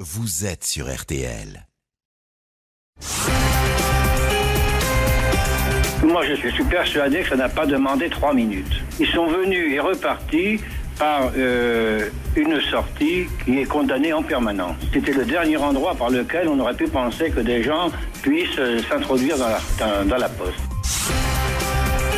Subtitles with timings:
[0.00, 1.66] Vous êtes sur RTL.
[6.04, 8.72] Moi, je suis persuadé que ça n'a pas demandé trois minutes.
[9.00, 10.60] Ils sont venus et repartis
[11.00, 14.76] par euh, une sortie qui est condamnée en permanence.
[14.92, 17.90] C'était le dernier endroit par lequel on aurait pu penser que des gens
[18.22, 20.58] puissent euh, s'introduire dans la, dans- dans la poste.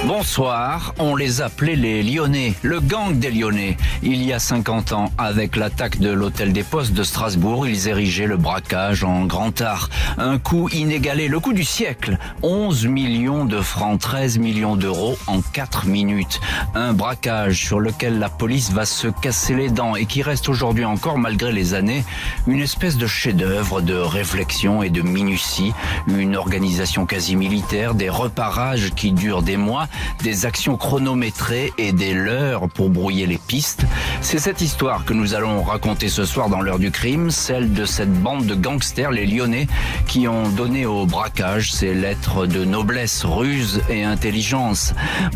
[0.06, 3.76] Bonsoir, on les appelait les Lyonnais, le gang des Lyonnais.
[4.02, 8.26] Il y a 50 ans, avec l'attaque de l'hôtel des postes de Strasbourg, ils érigeaient
[8.26, 9.90] le braquage en grand art.
[10.16, 12.16] Un coup inégalé, le coup du siècle.
[12.42, 16.40] 11 millions de francs, 13 millions d'euros en 4 minutes.
[16.74, 20.86] Un braquage sur lequel la police va se casser les dents et qui reste aujourd'hui
[20.86, 22.04] encore, malgré les années,
[22.46, 25.74] une espèce de chef-d'œuvre de réflexion et de minutie,
[26.08, 29.88] une organisation quasi militaire, des reparages qui durent des mois,
[30.22, 33.84] des actions chronométrées et des leurres pour brouiller les pistes.
[34.20, 37.84] C'est cette histoire que nous allons raconter ce soir dans l'heure du crime, celle de
[37.84, 39.66] cette bande de gangsters, les Lyonnais,
[40.06, 44.94] qui ont donné au braquage ces lettres de noblesse, ruse et intelligence.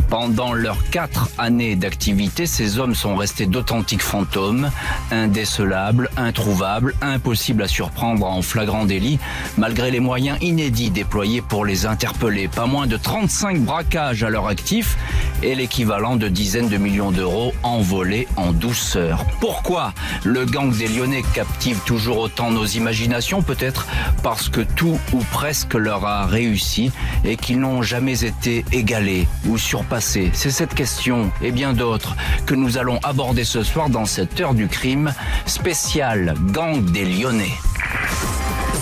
[0.09, 4.71] Pendant leurs quatre années d'activité, ces hommes sont restés d'authentiques fantômes,
[5.11, 9.19] indécelables, introuvables, impossibles à surprendre en flagrant délit,
[9.59, 12.49] malgré les moyens inédits déployés pour les interpeller.
[12.49, 14.97] Pas moins de 35 braquages à leur actif
[15.43, 19.25] et l'équivalent de dizaines de millions d'euros envolés en douceur.
[19.41, 19.93] Pourquoi
[20.25, 23.43] le gang des Lyonnais captive toujours autant nos imaginations?
[23.43, 23.87] Peut-être
[24.23, 26.93] parce que tout ou presque leur a réussi
[27.25, 30.31] et qu'ils n'ont jamais été égalés ou surpassés.
[30.33, 34.55] C'est cette question et bien d'autres que nous allons aborder ce soir dans cette heure
[34.55, 35.13] du crime
[35.47, 37.55] spéciale gang des Lyonnais.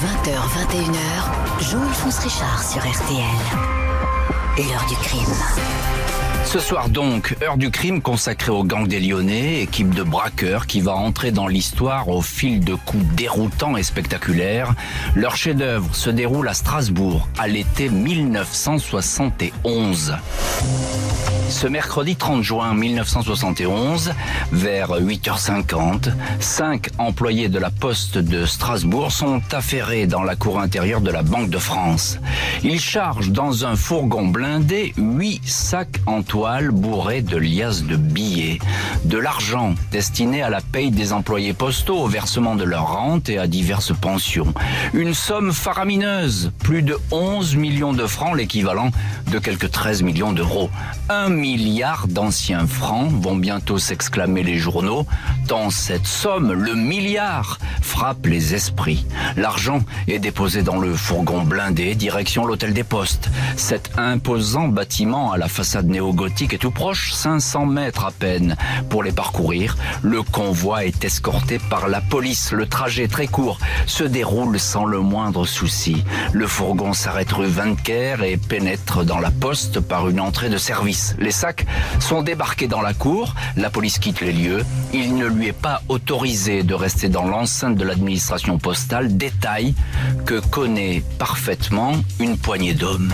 [0.03, 3.82] 20h, 21h, Jean-Alphonse Richard sur RTL.
[4.59, 6.02] L'heure du crime.
[6.45, 10.81] Ce soir donc, heure du crime consacrée au gang des Lyonnais, équipe de braqueurs qui
[10.81, 14.75] va entrer dans l'histoire au fil de coups déroutants et spectaculaires.
[15.15, 20.15] Leur chef-d'œuvre se déroule à Strasbourg à l'été 1971.
[21.53, 24.15] Ce mercredi 30 juin 1971,
[24.53, 31.03] vers 8h50, cinq employés de la poste de Strasbourg sont affairés dans la cour intérieure
[31.03, 32.19] de la Banque de France.
[32.63, 38.59] Ils chargent dans un fourgon blindé huit sacs en toile bourrés de liasses de billets,
[39.05, 43.37] de l'argent destiné à la paye des employés postaux, au versement de leur rente et
[43.37, 44.55] à diverses pensions.
[44.95, 48.91] Une somme faramineuse, plus de 11 millions de francs, l'équivalent
[49.31, 50.71] de quelques 13 millions d'euros.
[51.11, 55.05] Un milliard d'anciens francs vont bientôt s'exclamer les journaux,
[55.49, 59.05] tant cette somme, le milliard, frappe les esprits.
[59.37, 63.29] L'argent est déposé dans le fourgon blindé, direction l'hôtel des postes.
[63.57, 65.89] Cet imposant bâtiment à la façade
[66.27, 68.57] est tout proche, 500 mètres à peine.
[68.89, 72.53] Pour les parcourir, le convoi est escorté par la police.
[72.53, 76.05] Le trajet très court se déroule sans le moindre souci.
[76.33, 81.17] Le fourgon s'arrête rue Vanker et pénètre dans la poste par une entrée de service.
[81.19, 81.67] Les sacs
[82.01, 84.65] sont débarqués dans la cour, la police quitte les lieux.
[84.93, 89.75] Il ne lui est pas autorisé de rester dans l'enceinte de l'administration postale, détail
[90.27, 93.13] que connaît parfaitement une poignée d'hommes.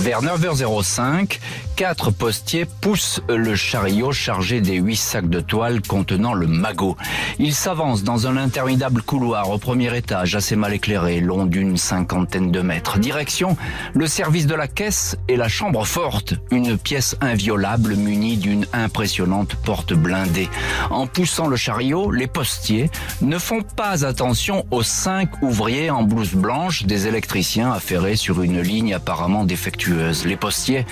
[0.00, 1.38] Vers 9h05,
[1.78, 6.96] quatre postiers poussent le chariot chargé des huit sacs de toile contenant le magot.
[7.38, 12.50] Ils s'avancent dans un interminable couloir au premier étage, assez mal éclairé, long d'une cinquantaine
[12.50, 12.98] de mètres.
[12.98, 13.56] Direction,
[13.94, 19.54] le service de la caisse et la chambre forte, une pièce inviolable munie d'une impressionnante
[19.54, 20.48] porte blindée.
[20.90, 22.90] En poussant le chariot, les postiers
[23.20, 28.60] ne font pas attention aux cinq ouvriers en blouse blanche des électriciens affairés sur une
[28.60, 30.26] ligne apparemment défectueuse.
[30.26, 30.84] Les postiers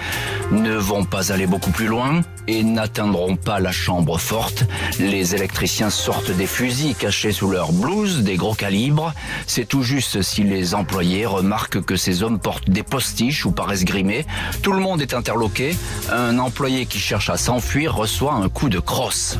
[0.52, 4.64] ne vont pas aller beaucoup plus loin et n'atteindront pas la chambre forte.
[4.98, 9.12] Les électriciens sortent des fusils cachés sous leur blouse, des gros calibres.
[9.46, 13.84] C'est tout juste si les employés remarquent que ces hommes portent des postiches ou paraissent
[13.84, 14.26] grimés.
[14.62, 15.76] Tout le monde est interloqué.
[16.10, 19.38] Un employé qui cherche à s'enfuir reçoit un coup de crosse.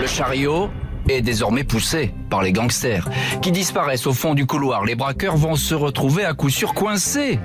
[0.00, 0.70] Le chariot
[1.08, 3.08] est désormais poussé par les gangsters
[3.40, 4.84] qui disparaissent au fond du couloir.
[4.84, 7.38] Les braqueurs vont se retrouver à coup sûr coincés.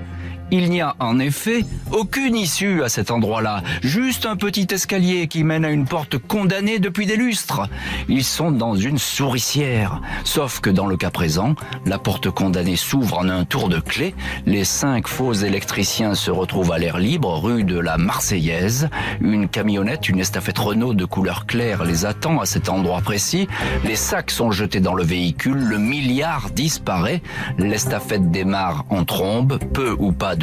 [0.56, 5.44] Il n'y a en effet aucune issue à cet endroit-là, juste un petit escalier qui
[5.44, 7.68] mène à une porte condamnée depuis des lustres.
[8.08, 10.00] Ils sont dans une souricière.
[10.24, 11.56] Sauf que dans le cas présent,
[11.88, 14.14] la porte condamnée s'ouvre en un tour de clé.
[14.46, 18.90] Les cinq faux électriciens se retrouvent à l'air libre, rue de la Marseillaise.
[19.22, 23.48] Une camionnette, une estafette Renault de couleur claire les attend à cet endroit précis.
[23.86, 27.24] Les sacs sont jetés dans le véhicule, le milliard disparaît.
[27.58, 30.43] L'estafette démarre en trombe, peu ou pas de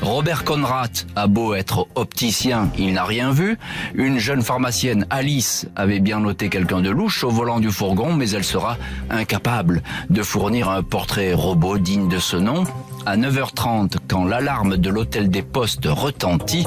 [0.00, 3.58] Robert Conrad a beau être opticien, il n'a rien vu.
[3.94, 8.30] Une jeune pharmacienne, Alice, avait bien noté quelqu'un de louche au volant du fourgon, mais
[8.30, 8.76] elle sera
[9.10, 12.64] incapable de fournir un portrait robot digne de ce nom.
[13.04, 16.66] À 9h30, quand l'alarme de l'hôtel des postes retentit,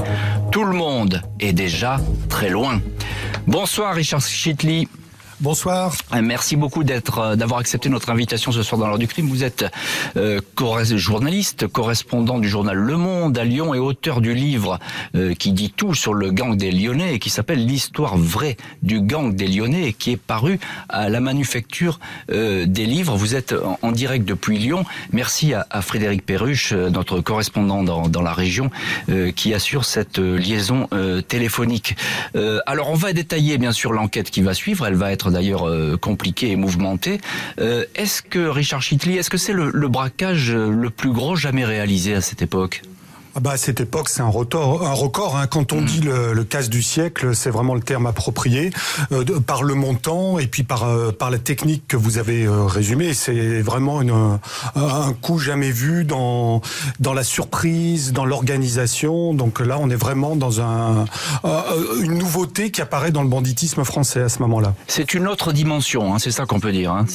[0.52, 1.98] tout le monde est déjà
[2.30, 2.82] très loin.
[3.48, 4.88] Bonsoir Richard Chitley.
[5.42, 5.94] Bonsoir.
[6.14, 9.28] Euh, merci beaucoup d'être, euh, d'avoir accepté notre invitation ce soir dans l'heure du crime.
[9.28, 9.66] Vous êtes
[10.16, 10.40] euh,
[10.96, 14.80] journaliste, correspondant du journal Le Monde à Lyon et auteur du livre
[15.14, 19.02] euh, qui dit tout sur le gang des Lyonnais et qui s'appelle L'histoire vraie du
[19.02, 22.00] gang des Lyonnais et qui est paru à la manufacture
[22.30, 23.18] des livres.
[23.18, 24.86] Vous êtes en, direct depuis Lyon.
[25.12, 28.70] Merci à, à Frédéric Perruche, notre correspondant dans, dans la région,
[29.36, 30.88] qui assure cette liaison
[31.28, 31.96] téléphonique.
[32.66, 34.86] alors on va détailler bien sûr l'enquête qui va suivre.
[34.86, 37.20] Elle va être d'ailleurs euh, compliqué et mouvementé.
[37.60, 41.66] Euh, est-ce que Richard Chitley, est-ce que c'est le, le braquage le plus gros jamais
[41.66, 42.82] réalisé à cette époque?
[43.38, 45.36] Ah bah à cette époque, c'est un, un record.
[45.36, 45.48] Hein.
[45.48, 45.86] Quand on mmh.
[45.86, 48.72] dit le, le, casse du siècle, c'est vraiment le terme approprié
[49.12, 52.46] euh, de, par le montant et puis par euh, par la technique que vous avez
[52.46, 53.14] euh, résumée.
[53.14, 54.40] C'est vraiment une, un,
[54.76, 56.62] un, coup jamais vu dans
[57.02, 59.34] dans la surprise, dans l'organisation.
[59.34, 61.04] Donc là, on est vraiment dans un
[61.44, 61.62] euh,
[62.02, 64.76] une nouveauté qui apparaît dans le banditisme français à ce moment-là.
[64.88, 66.94] C'est une autre dimension, hein, c'est ça qu'on peut dire.
[66.94, 67.06] Hein.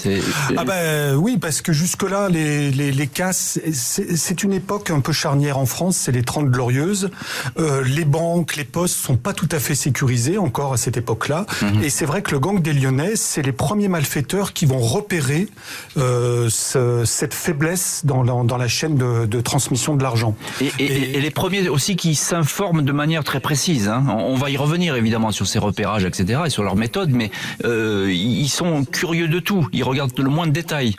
[0.54, 5.00] Ah ben oui, parce que jusque là, les les, les casses, c'est une époque un
[5.00, 7.10] peu charnière en France les 30 glorieuses.
[7.58, 11.46] Euh, les banques, les postes sont pas tout à fait sécurisés encore à cette époque-là.
[11.62, 11.84] Mmh.
[11.84, 15.48] Et c'est vrai que le gang des Lyonnais, c'est les premiers malfaiteurs qui vont repérer
[15.96, 20.34] euh, ce, cette faiblesse dans, la chaîne de, de transmission de l'argent.
[20.60, 23.88] Et, et, et, les premiers aussi qui s'informent de manière très précise.
[23.88, 24.04] Hein.
[24.08, 26.42] On va y revenir évidemment sur ces repérages, etc.
[26.46, 27.30] et sur leurs méthodes, mais
[27.64, 29.68] euh, ils sont curieux de tout.
[29.72, 30.96] Ils regardent le moins de détails.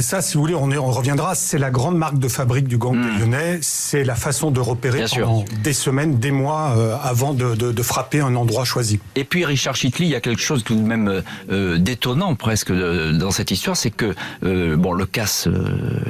[0.00, 1.36] Ça, si vous voulez, on, est, on reviendra.
[1.36, 3.18] C'est la grande marque de fabrique du gang mmh.
[3.18, 3.58] lyonnais.
[3.62, 5.58] C'est la façon de repérer Bien pendant sûr.
[5.62, 8.98] des semaines, des mois euh, avant de, de, de, frapper un endroit choisi.
[9.14, 12.72] Et puis, Richard Chitley, il y a quelque chose tout de même euh, d'étonnant presque
[12.72, 15.48] de, dans cette histoire, c'est que euh, bon, le casse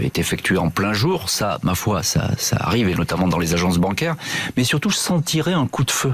[0.01, 1.29] est effectué en plein jour.
[1.29, 4.17] Ça, ma foi, ça, ça arrive, et notamment dans les agences bancaires.
[4.57, 6.13] Mais surtout, sans tirer un coup de feu.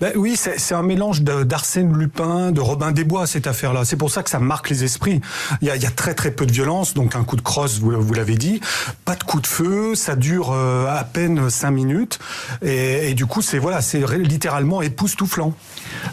[0.00, 3.84] Ben oui, c'est un mélange d'Arsène Lupin, de Robin des Bois, cette affaire-là.
[3.84, 5.20] C'est pour ça que ça marque les esprits.
[5.62, 8.36] Il y, a, très très peu de violence, donc un coup de crosse, vous, l'avez
[8.36, 8.60] dit.
[9.04, 12.18] Pas de coup de feu, ça dure euh, à peine cinq minutes.
[12.62, 13.80] Et, du coup, c'est voilà,
[14.16, 15.54] littéralement époustouflant.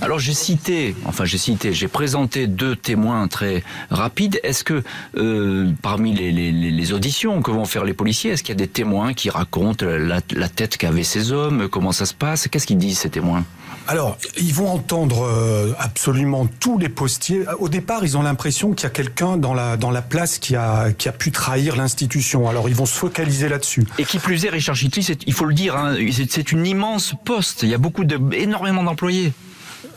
[0.01, 4.39] Alors j'ai cité, enfin j'ai cité, j'ai présenté deux témoins très rapides.
[4.43, 4.83] Est-ce que
[5.17, 9.13] euh, parmi les, auditions que vont faire les policiers, est-ce qu'il y a des témoins
[9.13, 12.47] qui racontent la, la tête qu'avaient ces hommes, comment ça se passe?
[12.47, 13.43] Qu'est-ce qu'ils disent ces témoins?
[13.87, 17.45] Alors, ils vont entendre euh, absolument tous les postiers.
[17.59, 20.55] Au départ, ils ont l'impression qu'il y a quelqu'un dans la, dans la place qui
[20.55, 22.49] a, qui a pu trahir l'institution.
[22.49, 23.85] Alors, ils vont se focaliser là-dessus.
[23.97, 27.63] Et qui plus est, Richard Chitley, il faut le dire, hein, c'est une immense poste.
[27.63, 29.33] Il y a beaucoup de, énormément d'employés.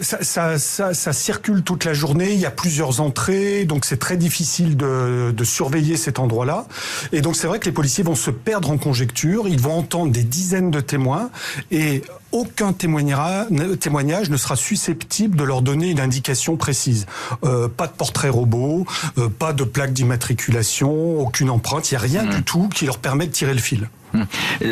[0.01, 2.33] Ça, ça, ça, ça, circule toute la journée.
[2.33, 6.67] Il y a plusieurs entrées, donc c'est très difficile de, de, surveiller cet endroit-là.
[7.13, 9.47] Et donc c'est vrai que les policiers vont se perdre en conjecture.
[9.47, 11.31] Ils vont entendre des dizaines de témoins
[11.71, 12.03] et
[12.33, 17.07] aucun témoignage ne sera susceptible de leur donner une indication précise.
[17.45, 18.87] Euh, pas de portrait robot,
[19.19, 21.91] euh, pas de plaque d'immatriculation, aucune empreinte.
[21.91, 22.37] Il n'y a rien mmh.
[22.37, 23.89] du tout qui leur permet de tirer le fil.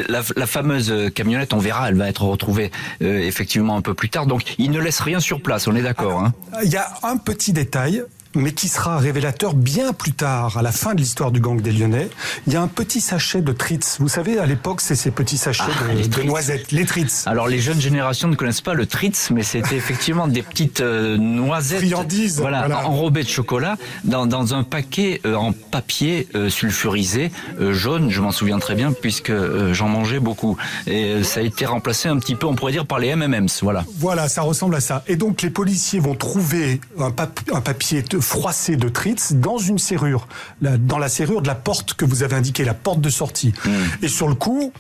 [0.08, 2.70] La, la, fameuse camionnette, on verra, elle va être retrouvée
[3.02, 4.26] euh, effectivement un peu plus tard.
[4.26, 6.20] Donc, il ne laisse rien sur place, on est d'accord.
[6.20, 6.32] Hein
[6.62, 8.02] il y a un petit détail
[8.34, 11.72] mais qui sera révélateur bien plus tard, à la fin de l'histoire du gang des
[11.72, 12.08] Lyonnais.
[12.46, 13.96] Il y a un petit sachet de Tritz.
[14.00, 17.26] Vous savez, à l'époque, c'est ces petits sachets ah, de, de, noisettes, les Tritz.
[17.26, 21.16] Alors, les jeunes générations ne connaissent pas le Tritz, mais c'était effectivement des petites euh,
[21.16, 21.80] noisettes.
[21.80, 22.38] Friandises.
[22.40, 28.10] Voilà, voilà, enrobées de chocolat dans, dans un paquet euh, en papier euh, sulfurisé, jaune,
[28.10, 29.32] je m'en souviens très bien, puisque
[29.72, 30.56] j'en mangeais beaucoup.
[30.86, 33.84] Et ça a été remplacé un petit peu, on pourrait dire, par les M&M's, voilà.
[33.98, 35.02] Voilà, ça ressemble à ça.
[35.06, 39.78] Et donc, les policiers vont trouver un, pap un papier froissé de tritz dans une
[39.78, 40.28] serrure,
[40.60, 43.52] dans la serrure de la porte que vous avez indiquée, la porte de sortie.
[43.64, 43.70] Mmh.
[44.02, 44.72] Et sur le coup,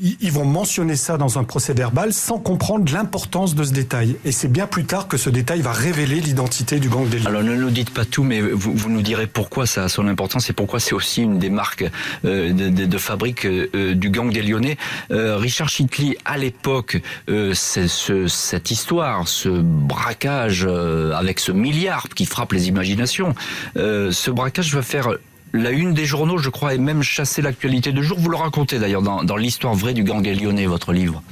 [0.00, 4.16] ils vont mentionner ça dans un procès verbal sans comprendre l'importance de ce détail.
[4.24, 7.26] Et c'est bien plus tard que ce détail va révéler l'identité du gang des.
[7.26, 10.48] Alors ne nous dites pas tout, mais vous, nous direz pourquoi ça a son importance
[10.50, 11.84] et pourquoi c'est aussi une des marques
[12.24, 14.76] euh, de, fabrique euh, du gang des Lyonnais.
[15.10, 22.08] Euh, Richard Chitley, à l'époque, euh, ce, cette histoire, ce braquage euh, avec ce milliard
[22.08, 23.34] qui frappe les imaginations,
[23.76, 25.08] ce braquage va faire
[25.52, 28.18] La une des journaux, je crois, est même chassé l'actualité de jour.
[28.18, 31.22] Vous le racontez d'ailleurs dans, dans l'histoire vraie du gang lyonnais, votre livre.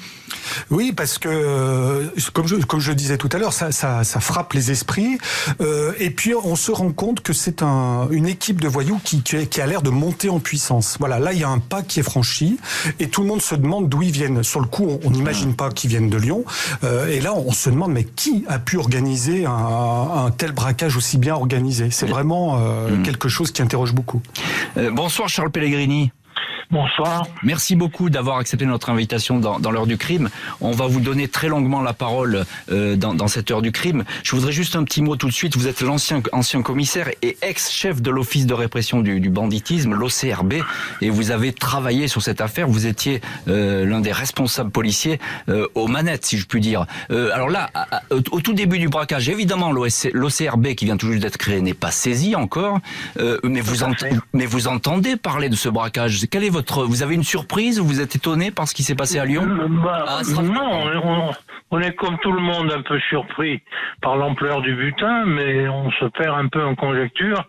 [0.71, 4.21] Oui, parce que euh, comme je comme je disais tout à l'heure, ça, ça, ça,
[4.21, 5.19] frappe les esprits.
[5.61, 9.23] Euh, et puis on se rend compte que c'est un, une équipe de voyous qui,
[9.23, 10.97] qui a l'air de monter en puissance.
[10.99, 12.59] Voilà, là il y a un pas qui est franchi
[13.01, 14.43] et tout le monde se demande d'où ils viennent.
[14.43, 16.45] Sur le coup, on n'imagine pas qu'ils viennent de Lyon.
[16.85, 20.97] Euh, et là, on se demande mais qui a pu organiser un, un tel braquage
[20.97, 21.91] aussi bien organisé?
[21.91, 23.03] C'est vraiment euh, mmh.
[23.03, 24.21] quelque chose qui interroge beaucoup.
[24.77, 26.13] Euh, bonsoir Charles Pellegrini.
[26.71, 27.27] Bonsoir.
[27.43, 30.29] Merci beaucoup d'avoir accepté notre invitation dans, dans l'heure du crime.
[30.61, 34.05] On va vous donner très longuement la parole euh, dans, dans, cette heure du crime.
[34.23, 35.57] Je voudrais juste un petit mot tout de suite.
[35.57, 40.57] Vous êtes l'ancien ancien commissaire et ex-chef de l'Office de répression du, du banditisme, l'OCRB,
[41.01, 42.69] et vous avez travaillé sur cette affaire.
[42.69, 46.85] Vous étiez euh, l'un des responsables policiers euh, aux manettes, si je puis dire.
[47.11, 51.11] Euh, alors là, à, au, au, tout début du braquage, évidemment, l'OCRB qui vient tout
[51.11, 52.81] juste d'être créé n'est pas saisi encore,
[53.19, 53.87] euh, mais vous,
[54.35, 56.27] mais vous entendez parler de ce braquage.
[56.31, 58.95] Quel est votre, vous avez une surprise ou vous êtes étonné par ce qui s'est
[58.95, 59.47] passé à Lyon
[59.83, 61.31] bah, ah, Non, on,
[61.71, 63.63] on, est comme tout le monde un peu surpris
[64.03, 67.45] par l'ampleur du butin, mais on se perd un peu en conjecture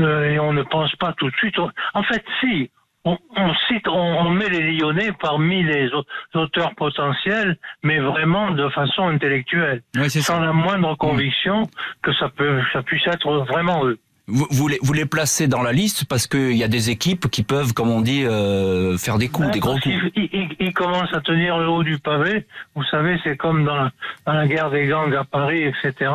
[0.00, 1.56] euh, et on ne pense pas tout de suite.
[1.94, 2.70] En fait, si.
[3.06, 5.90] On, on cite, on, on, met les Lyonnais parmi les
[6.32, 10.40] auteurs potentiels, mais vraiment de façon intellectuelle, oui, sans ça.
[10.40, 11.68] la moindre conviction
[12.02, 13.98] que ça peut, ça puisse être vraiment eux.
[14.26, 17.28] Vous, vous, les, vous les placez dans la liste parce qu'il y a des équipes
[17.28, 19.94] qui peuvent, comme on dit, euh, faire des coups, des gros coups.
[20.16, 22.46] Ils, ils commencent à tenir le haut du pavé.
[22.74, 23.92] Vous savez, c'est comme dans la,
[24.26, 26.10] dans la guerre des gangs à Paris, etc.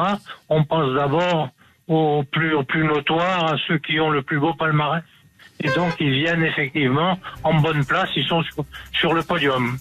[0.50, 1.50] On pense d'abord
[1.88, 5.04] aux plus, aux plus notoires, à ceux qui ont le plus beau palmarès.
[5.62, 8.10] Et donc, ils viennent effectivement en bonne place.
[8.16, 9.78] Ils sont sur, sur le podium.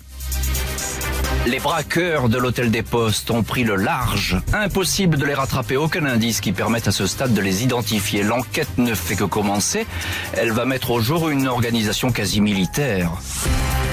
[1.46, 4.36] Les braqueurs de l'hôtel des Postes ont pris le large.
[4.52, 8.22] Impossible de les rattraper, aucun indice qui permette à ce stade de les identifier.
[8.22, 9.86] L'enquête ne fait que commencer.
[10.34, 13.10] Elle va mettre au jour une organisation quasi militaire.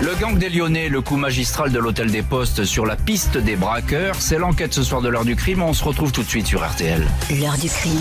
[0.02, 3.56] Le gang des Lyonnais, le coup magistral de l'hôtel des Postes sur la piste des
[3.56, 5.62] braqueurs, c'est l'enquête ce soir de l'heure du crime.
[5.62, 7.06] On se retrouve tout de suite sur RTL.
[7.40, 7.94] L'heure du crime.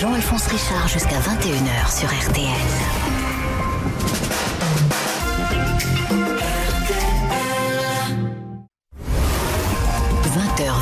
[0.00, 3.01] Jean-Alphonse Richard jusqu'à 21h sur RTL.–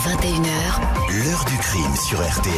[0.00, 2.54] 21h, L'heure du crime sur RTL.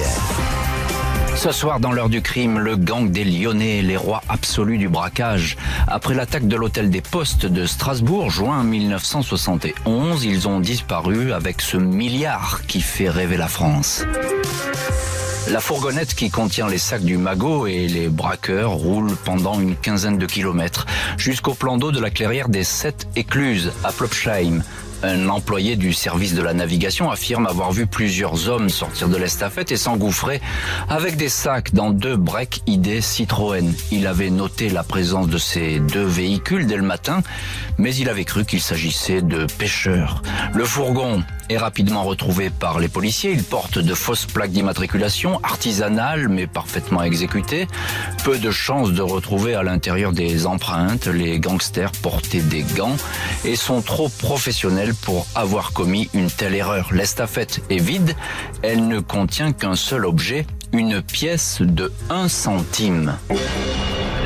[1.35, 5.57] Ce soir, dans l'heure du crime, le gang des Lyonnais, les rois absolus du braquage.
[5.89, 11.77] Après l'attaque de l'hôtel des Postes de Strasbourg, juin 1971, ils ont disparu avec ce
[11.77, 14.05] milliard qui fait rêver la France.
[15.51, 20.17] La fourgonnette qui contient les sacs du magot et les braqueurs roule pendant une quinzaine
[20.17, 24.63] de kilomètres jusqu'au plan d'eau de la clairière des Sept Écluses à Plopsheim.
[25.05, 29.73] Un employé du service de la navigation affirme avoir vu plusieurs hommes sortir de l'estafette
[29.73, 30.41] et s'engouffrer
[30.89, 33.73] avec des sacs dans deux breaks ID Citroën.
[33.91, 37.23] Il avait noté la présence de ces deux véhicules dès le matin,
[37.79, 40.23] mais il avait cru qu'il s'agissait de pêcheurs.
[40.55, 43.33] Le fourgon est rapidement retrouvé par les policiers.
[43.33, 47.69] Il porte de fausses plaques d'immatriculation, artisanales mais parfaitement exécutées.
[48.25, 51.07] Peu de chances de retrouver à l'intérieur des empreintes.
[51.07, 52.97] Les gangsters portaient des gants
[53.45, 56.89] et sont trop professionnels pour avoir commis une telle erreur.
[56.93, 58.15] L'estafette est vide.
[58.63, 63.15] Elle ne contient qu'un seul objet, une pièce de 1 centime.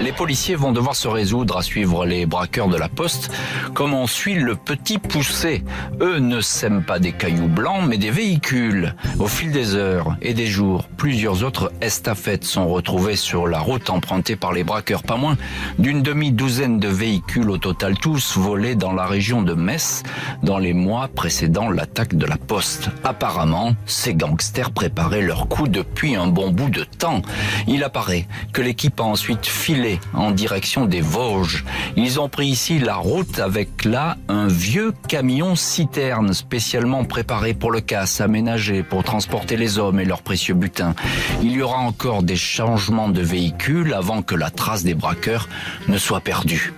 [0.03, 3.31] Les policiers vont devoir se résoudre à suivre les braqueurs de la poste
[3.75, 5.65] comme on suit le petit poussé.
[6.01, 8.95] Eux ne sèment pas des cailloux blancs mais des véhicules.
[9.19, 13.89] Au fil des heures et des jours, plusieurs autres estafettes sont retrouvées sur la route
[13.89, 15.03] empruntée par les braqueurs.
[15.03, 15.37] Pas moins
[15.79, 20.03] d'une demi-douzaine de véhicules au total, tous volés dans la région de Metz
[20.43, 22.91] dans les mois précédant l'attaque de la poste.
[23.03, 27.23] Apparemment, ces gangsters préparaient leur coup depuis un bon bout de temps.
[27.67, 31.65] Il apparaît que l'équipe a ensuite filé en direction des Vosges.
[31.97, 37.71] Ils ont pris ici la route avec là un vieux camion citerne spécialement préparé pour
[37.71, 40.95] le casse, aménagé pour transporter les hommes et leurs précieux butins.
[41.43, 45.49] Il y aura encore des changements de véhicules avant que la trace des braqueurs
[45.89, 46.73] ne soit perdue.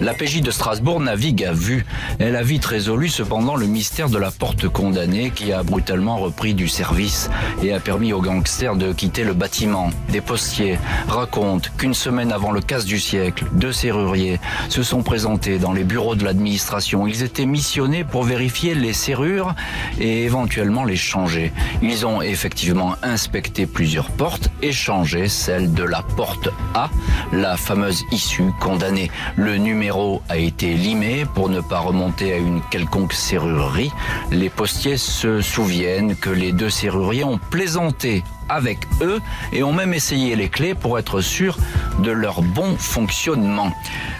[0.00, 1.86] La PJ de Strasbourg navigue à vue.
[2.18, 6.54] Elle a vite résolu cependant le mystère de la porte condamnée qui a brutalement repris
[6.54, 7.30] du service
[7.62, 9.90] et a permis aux gangsters de quitter le bâtiment.
[10.10, 15.60] Des postiers racontent qu'une semaine avant le casse du siècle, deux serruriers se sont présentés
[15.60, 17.06] dans les bureaux de l'administration.
[17.06, 19.54] Ils étaient missionnés pour vérifier les serrures
[20.00, 21.52] et éventuellement les changer.
[21.80, 26.90] Ils ont effectivement inspecté plusieurs portes et changé celle de la porte A,
[27.32, 29.08] la fameuse issue condamnée.
[29.36, 33.92] Le numéro a été limé pour ne pas remonter à une quelconque serrurerie.
[34.32, 39.20] Les postiers se souviennent que les deux serruriers ont plaisanté avec eux
[39.52, 41.58] et ont même essayé les clés pour être sûrs
[42.02, 43.72] de leur bon fonctionnement.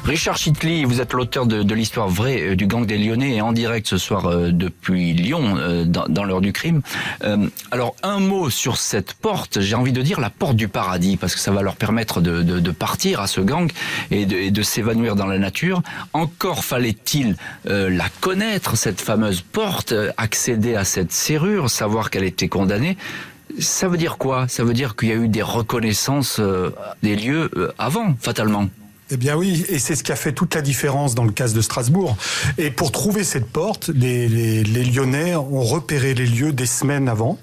[0.05, 3.53] Richard Chitley, vous êtes l'auteur de, l'histoire vraie euh, du gang des Lyonnais et en
[3.53, 6.83] direct ce soir euh, depuis Lyon euh, dans, l'heure du crime.
[7.71, 11.35] alors un mot sur cette porte, j'ai envie de dire la porte du paradis parce
[11.35, 13.71] que ça va leur permettre de, partir à ce gang
[14.11, 15.83] et de, s'évanouir dans la nature.
[16.13, 22.97] Encore fallait-il la connaître, cette fameuse porte, accéder à cette serrure, savoir qu'elle était condamnée.
[23.59, 24.49] Ça veut dire quoi?
[24.49, 26.41] Ça veut dire qu'il y a eu des reconnaissances
[27.03, 28.69] des lieux avant, fatalement.
[29.11, 31.49] Eh bien oui, et c'est ce qui a fait toute la différence dans le cas
[31.49, 32.17] de Strasbourg.
[32.57, 37.39] Et pour trouver cette porte, les, les Lyonnais ont repéré les lieux des semaines avant.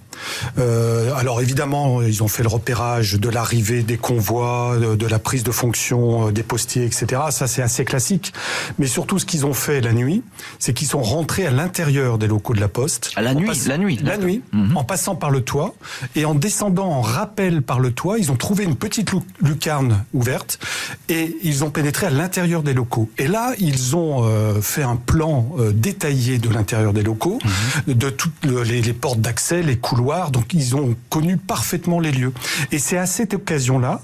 [0.57, 5.43] Euh, alors évidemment, ils ont fait le repérage de l'arrivée des convois, de, la prise
[5.43, 7.21] de fonction euh, des postiers, etc.
[7.31, 8.33] Ça, c'est assez classique.
[8.77, 10.23] Mais surtout, ce qu'ils ont fait la nuit,
[10.59, 13.11] c'est qu'ils sont rentrés à l'intérieur des locaux de la Poste.
[13.15, 14.77] À la nuit, la nuit, la nuit, mhm.
[14.77, 15.73] en passant par le toit
[16.15, 19.11] et en descendant en rappel par le toit, ils ont trouvé une petite
[19.41, 20.59] lucarne ouverte
[21.07, 23.09] et ils ont pénétré à l'intérieur des locaux.
[23.17, 27.39] Et là, ils ont euh, fait un plan détaillé de l'intérieur des locaux,
[27.87, 27.93] mhm.
[27.95, 32.33] de toutes les, les portes d'accès, les couloirs donc ils ont connu parfaitement les lieux.
[32.71, 34.01] Et c'est à cette occasion-là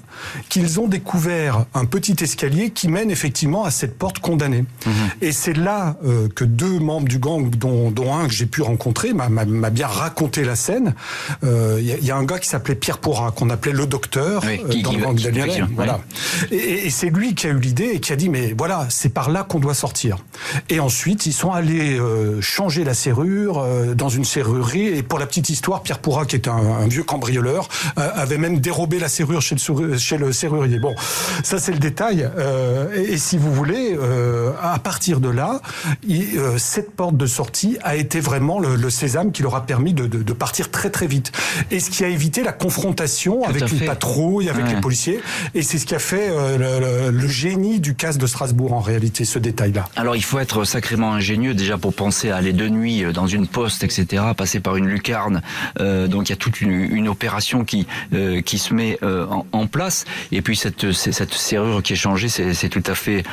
[0.48, 4.64] qu'ils ont découvert un petit escalier qui mène effectivement à cette porte condamnée.
[4.86, 4.92] Mhm.
[5.22, 9.12] Et c'est là euh, que deux membres du gang, dont, un que j'ai pu rencontrer,
[9.12, 10.94] m'a bien raconté la scène.
[11.42, 14.82] Il euh, y, a un gars qui s'appelait Pierre Pourra, qu'on appelait le docteur euh,
[14.82, 15.68] dans le gang d'Aliens.
[15.74, 16.00] Voilà.
[16.50, 19.08] Et, et c'est lui qui a eu l'idée et qui a dit mais voilà, c'est
[19.08, 20.18] par là qu'on doit sortir.
[20.68, 21.98] Et ensuite, ils sont allés
[22.40, 24.86] changer la serrure dans une serrurerie.
[24.86, 28.60] Et pour la petite histoire, Pierre Pourra, qui est un, vieux cambrioleur, euh, avait même
[28.60, 30.78] dérobé la serrure chez le, chez le serrurier.
[30.78, 30.94] Bon,
[31.42, 32.28] ça c'est le détail.
[32.38, 35.60] Euh, et, si vous voulez, euh, à partir de là,
[36.58, 40.70] cette porte de sortie a été vraiment le, sésame qui leur a permis de, partir
[40.70, 41.32] très très vite.
[41.70, 45.20] Et ce qui a évité la confrontation avec une patrouille, avec les policiers.
[45.54, 49.38] Et c'est ce qui a fait le, génie du casse de Strasbourg en réalité, ce
[49.38, 49.88] détail-là.
[49.96, 53.46] Alors il faut être sacrément ingénieux déjà pour penser à aller de nuit dans une
[53.46, 55.42] poste, etc., passer par une lucarne.
[55.80, 59.66] Euh, donc il y a toute une, opération qui euh, qui se met euh, en,
[59.66, 60.04] place.
[60.32, 63.24] Et puis cette cette serrure qui est changée, c'est tout à fait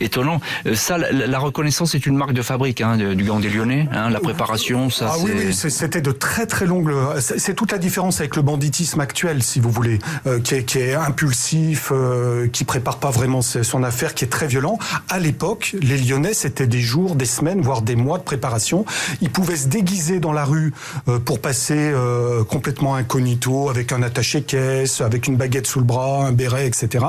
[0.00, 0.40] étonnant.
[0.74, 3.88] Ça, la, reconnaissance est une marque de fabrique hein, du gang des Lyonnais.
[3.92, 5.10] Hein, la préparation, ça.
[5.12, 6.90] Ah oui, oui c'était de très très longues.
[7.20, 9.98] C'est toute la différence avec le banditisme actuel, si vous voulez,
[10.42, 11.92] qui est, qui, est, impulsif,
[12.52, 14.78] qui prépare pas vraiment son affaire, qui est très violent.
[15.08, 18.84] À l'époque, les Lyonnais, c'était des jours, des semaines, voire des mois de préparation.
[19.20, 20.72] Ils pouvaient se déguiser dans la rue
[21.24, 26.32] pour passer euh, complètement incognito, avec un attaché-caisse, avec une baguette sous le bras, un
[26.32, 27.04] béret, etc.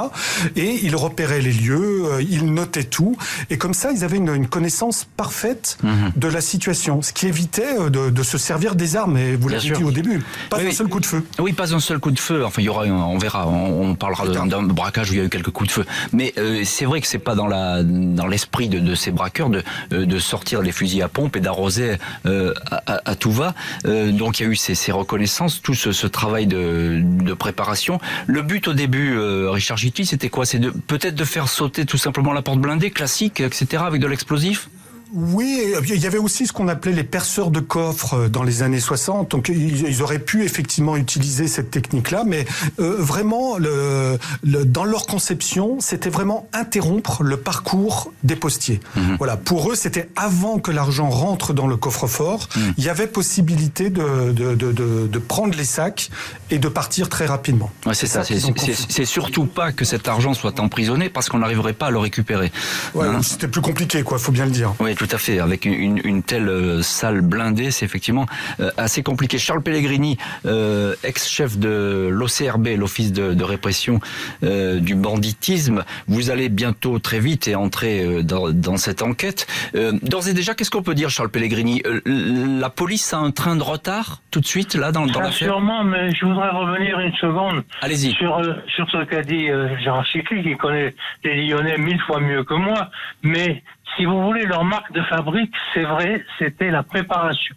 [0.56, 3.18] Et ils repéraient les lieux, euh, ils notaient tout,
[3.50, 6.12] et comme ça, ils avaient une, connaissance parfaite mhm.
[6.16, 9.18] de la situation, ce qui évitait euh, de, se servir des armes.
[9.18, 11.24] Et vous l'avez dit au début, pas un seul coup de feu.
[11.40, 12.46] Oui, pas un seul coup de feu.
[12.46, 15.30] Enfin, il y aura, on verra, on, parlera d'un braquage où il y a eu
[15.30, 15.86] quelques coups de feu.
[16.14, 16.34] Mais
[16.64, 20.62] c'est vrai que c'est pas dans la dans l'esprit de, ces braqueurs de de sortir
[20.62, 23.54] les fusils à pompe et d'arroser à, tout va.
[23.84, 28.00] donc il y a eu ces ces reconnaissances, tout ce, travail de, préparation.
[28.26, 30.46] Le but au début, euh, Richard Gitty, c'était quoi?
[30.46, 34.70] C'est peut-être de faire sauter tout simplement la porte blindée classique, etc., avec de l'explosif?
[35.14, 38.80] Oui, il y avait aussi ce qu'on appelait les perceurs de coffres dans les années
[38.80, 39.32] 60.
[39.32, 42.46] Donc ils auraient pu effectivement utiliser cette technique-là, mais
[42.80, 48.80] euh, vraiment, le, dans leur conception, c'était vraiment interrompre le parcours des postiers.
[48.96, 49.16] Mhm.
[49.18, 52.74] Voilà, pour eux, c'était avant que l'argent rentre dans le coffre-fort, mhm.
[52.78, 54.72] il y avait possibilité de, de, de,
[55.08, 56.10] de, prendre les sacs
[56.52, 57.72] et de partir très rapidement.
[57.86, 58.24] Ouais, c'est ça.
[58.24, 62.52] C'est surtout pas que cet argent soit emprisonné parce qu'on n'arriverait pas à le récupérer.
[62.94, 64.18] Ouais, hein c'était plus compliqué, quoi.
[64.18, 64.74] Faut bien le dire.
[64.80, 65.40] Oui, tout à fait.
[65.40, 68.26] Avec une, une telle euh, salle blindée, c'est effectivement
[68.60, 69.38] euh, assez compliqué.
[69.38, 74.00] Charles Pellegrini, euh, ex-chef de l'OCRB, l'Office de, de répression
[74.42, 79.48] du banditisme, vous allez bientôt très vite et entrer dans, dans cette enquête.
[79.74, 81.82] D'ores et déjà, qu'est-ce qu'on peut dire, Charles Pellegrini?
[82.06, 85.50] La police a un train de retard tout de suite là dans, dans l'affaire?
[85.50, 88.14] Sûrement, mais je voudrais revenir une seconde Allez-y.
[88.14, 88.42] sur
[88.76, 89.48] sur ce qu'a dit
[89.84, 92.90] Jean Chicli, qui connaît les Lyonnais mille fois mieux que moi,
[93.24, 93.64] mais
[93.96, 97.56] si vous voulez, leur marque de fabrique, c'est vrai, c'était la préparation.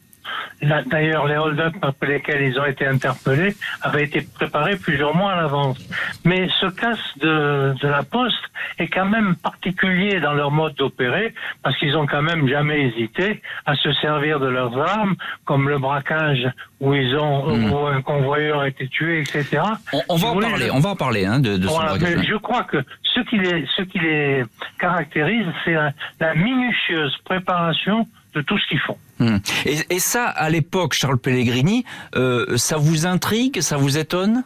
[0.60, 5.36] D'ailleurs, les hold-up après lesquels ils ont été interpellés avaient été préparés plusieurs mois à
[5.36, 5.78] l'avance.
[6.24, 8.34] Mais ce casse de, de la Poste
[8.78, 13.40] est quand même particulier dans leur mode d'opérer parce qu'ils ont quand même jamais hésité
[13.66, 15.14] à se servir de leurs armes,
[15.44, 16.48] comme le braquage
[16.80, 19.62] où ils ont où un convoyeur a été tué, etc.
[20.08, 22.84] On, va, en parler, on va en parler hein, de, de ce Je crois que
[23.02, 24.44] ce qui les ce qui les
[24.78, 25.74] caractérise, c'est
[26.20, 28.06] la minutieuse préparation
[28.38, 28.98] de tout ce qu'ils font.
[29.18, 29.38] Hmm.
[29.66, 34.44] Et, et, ça, à l'époque, Charles Pellegrini, euh, ça vous intrigue, ça vous étonne?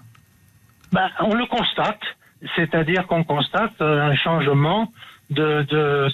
[0.93, 2.01] Ben, On le constate,
[2.57, 4.93] c'est-à-dire qu'on constate un changement
[5.31, 6.09] de, de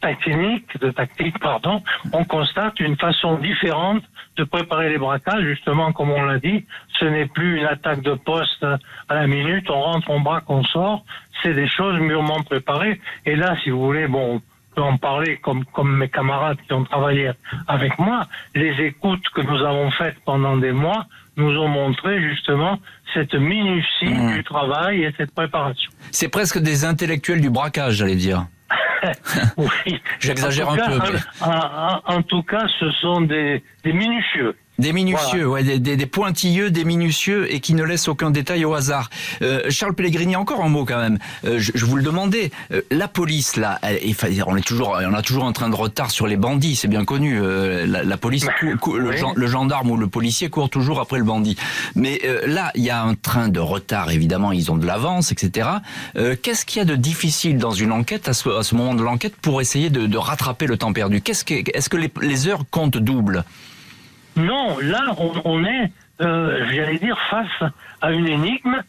[0.00, 1.82] technique, de tactique, pardon,
[2.12, 4.02] on constate une façon différente
[4.36, 6.64] de préparer les braquages, justement, comme on l'a dit,
[6.98, 8.64] ce n'est plus une attaque de poste
[9.08, 11.04] à la minute, on rentre, on braque, on sort,
[11.42, 13.00] c'est des choses mûrement préparées.
[13.26, 14.40] Et là, si vous voulez, bon,
[14.76, 17.30] en parler comme, comme mes camarades qui ont travaillé
[17.66, 21.06] avec moi, les écoutes que nous avons faites pendant des mois
[21.36, 22.78] nous ont montré justement
[23.14, 24.34] cette minutie mmh.
[24.34, 25.90] du travail et cette préparation.
[26.10, 28.46] C'est presque des intellectuels du braquage, j'allais dire.
[29.56, 30.00] oui.
[30.20, 31.18] J'exagère un peu.
[32.06, 34.56] En, tout cas, ce sont des, des minutieux.
[34.80, 38.72] Des minutieux, ouais, des, des, pointilleux, des minutieux et qui ne laissent aucun détail au
[38.72, 39.10] hasard.
[39.42, 41.18] Euh, Charles Pellegrini, encore un mot quand même.
[41.44, 42.50] Euh, je, je, vous le demandais.
[42.72, 43.98] Euh, la police, là, elle,
[44.46, 47.04] on est toujours, on a toujours un train de retard sur les bandits, c'est bien
[47.04, 47.38] connu.
[47.42, 48.46] Euh, la, la, police,
[48.80, 51.56] cou, le, le, gendarme ou le policier court toujours après le bandit.
[51.94, 55.30] Mais euh, là, il y a un train de retard, évidemment, ils ont de l'avance,
[55.30, 55.68] etc.
[56.42, 59.02] Qu'est-ce qu'il y a de difficile dans une enquête à ce, à ce moment de
[59.02, 61.20] l'enquête pour essayer de, de, rattraper le temps perdu?
[61.20, 63.44] Qu'est-ce que, est-ce que les, les heures comptent double?
[64.36, 68.82] Non, là, on, on est, euh, j'allais dire, face à une énigme.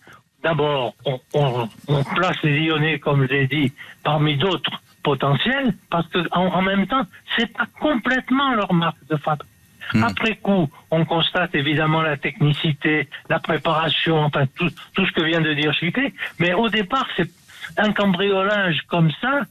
[0.43, 3.71] D'abord, on, on, on, place les Lyonnais, comme j'ai dit,
[4.03, 9.17] parmi d'autres potentiels, parce que en, en même temps, c'est pas complètement leur marque de
[9.17, 9.49] fabrique.
[9.93, 10.03] Mmh.
[10.03, 15.41] Après coup, on constate évidemment la technicité, la préparation, enfin tout, tout ce que vient
[15.41, 17.29] de dire Chiquet, mais au départ, c'est
[17.77, 19.41] un cambriolage comme ça,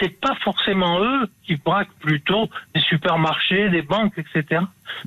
[0.00, 4.62] c'est pas forcément eux qui braquent plutôt des supermarchés, des banques, etc.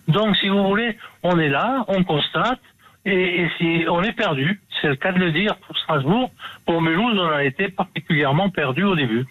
[0.07, 2.61] Donc, si vous voulez, on est là, on constate,
[3.05, 6.31] et, si on est perdu, c'est le cas de le dire pour Strasbourg.
[6.65, 9.25] Pour Mulhouse, on a été particulièrement perdu au début.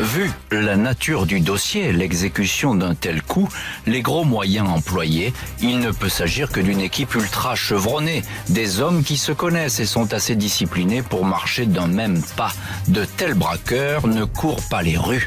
[0.00, 3.48] Vu la nature du dossier, l'exécution d'un tel coup,
[3.86, 9.04] les gros moyens employés, il ne peut s'agir que d'une équipe ultra chevronnée, des hommes
[9.04, 12.50] qui se connaissent et sont assez disciplinés pour marcher d'un même pas.
[12.88, 15.26] De tels braqueurs ne courent pas les rues.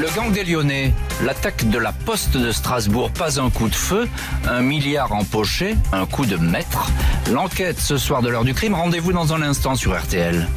[0.00, 4.08] Le gang des Lyonnais, l'attaque de la poste de Strasbourg, pas un coup de feu,
[4.48, 6.88] un milliard empoché, un coup de maître.
[7.32, 10.48] L'enquête ce soir de l'heure du crime, rendez-vous dans un instant sur RTL.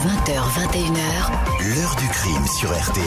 [0.00, 1.76] 20h, 21h.
[1.76, 3.04] L'heure du crime sur RTL.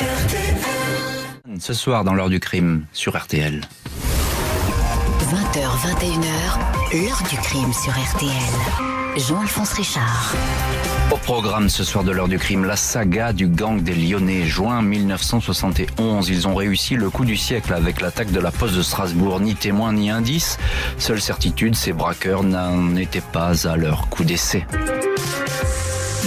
[0.00, 1.60] RTL.
[1.60, 3.60] Ce soir dans l'heure du crime sur RTL.
[5.20, 7.04] 20h, 21h.
[7.04, 8.32] L'heure du crime sur RTL.
[9.16, 10.34] Jean-Alphonse Richard.
[11.12, 14.42] Au programme ce soir de l'heure du crime, la saga du gang des Lyonnais.
[14.42, 18.82] Juin 1971, ils ont réussi le coup du siècle avec l'attaque de la poste de
[18.82, 19.38] Strasbourg.
[19.38, 20.58] Ni témoin ni indice.
[20.98, 24.66] Seule certitude, ces braqueurs n'en étaient pas à leur coup d'essai.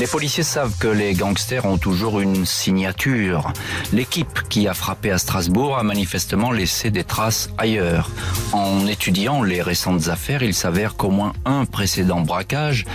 [0.02, 3.54] Les policiers savent que les gangsters ont toujours une signature.
[3.94, 8.10] L'équipe qui a frappé à Strasbourg a manifestement laissé des traces ailleurs.
[8.52, 12.86] En étudiant les récentes affaires, il s'avère qu'au moins un précédent braquage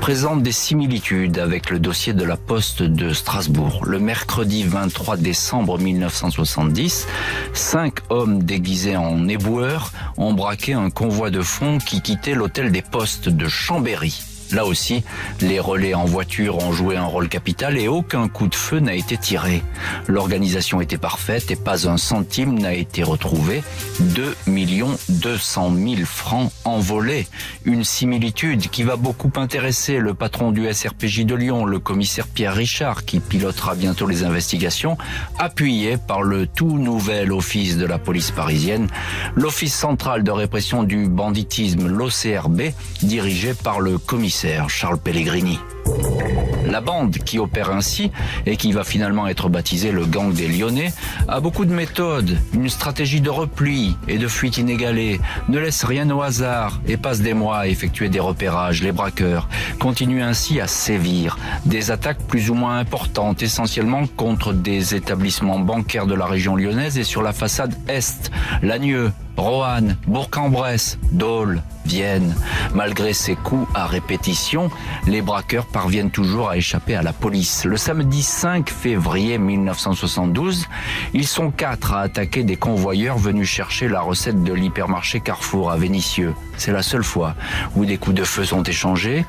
[0.00, 3.84] présente des similitudes avec le dossier de la poste de Strasbourg.
[3.86, 7.06] Le mercredi 23 décembre 1970,
[7.52, 12.82] cinq hommes déguisés en éboueurs ont braqué un convoi de fonds qui quittait l'hôtel des
[12.82, 14.35] postes de Chambéry.
[14.52, 15.02] Là aussi,
[15.40, 18.94] les relais en voiture ont joué un rôle capital et aucun coup de feu n'a
[18.94, 19.62] été tiré.
[20.06, 23.62] L'organisation était parfaite et pas un centime n'a été retrouvé.
[24.00, 24.36] 2
[25.08, 27.26] 200 000 francs envolés.
[27.64, 32.54] Une similitude qui va beaucoup intéresser le patron du SRPJ de Lyon, le commissaire Pierre
[32.54, 34.96] Richard, qui pilotera bientôt les investigations,
[35.38, 38.88] appuyé par le tout nouvel office de la police parisienne,
[39.34, 44.35] l'Office central de répression du banditisme, l'OCRB, dirigé par le commissaire
[44.68, 45.58] Charles Pellegrini.
[46.66, 48.10] La bande qui opère ainsi
[48.44, 50.92] et qui va finalement être baptisée le gang des Lyonnais
[51.26, 56.10] a beaucoup de méthodes, une stratégie de repli et de fuite inégalée, ne laisse rien
[56.10, 58.82] au hasard et passe des mois à effectuer des repérages.
[58.82, 61.38] Les braqueurs continuent ainsi à sévir.
[61.64, 66.98] Des attaques plus ou moins importantes, essentiellement contre des établissements bancaires de la région lyonnaise
[66.98, 68.30] et sur la façade est,
[68.62, 72.34] Lagneux, Roanne, Bourg-en-Bresse, Dole, Vienne.
[72.74, 74.70] Malgré ces coups à répétition,
[75.06, 77.64] les braqueurs parviennent toujours à échapper à la police.
[77.64, 80.66] Le samedi 5 février 1972,
[81.14, 85.76] ils sont quatre à attaquer des convoyeurs venus chercher la recette de l'hypermarché Carrefour à
[85.76, 86.34] Vénissieux.
[86.56, 87.34] C'est la seule fois
[87.76, 89.24] où des coups de feu sont échangés.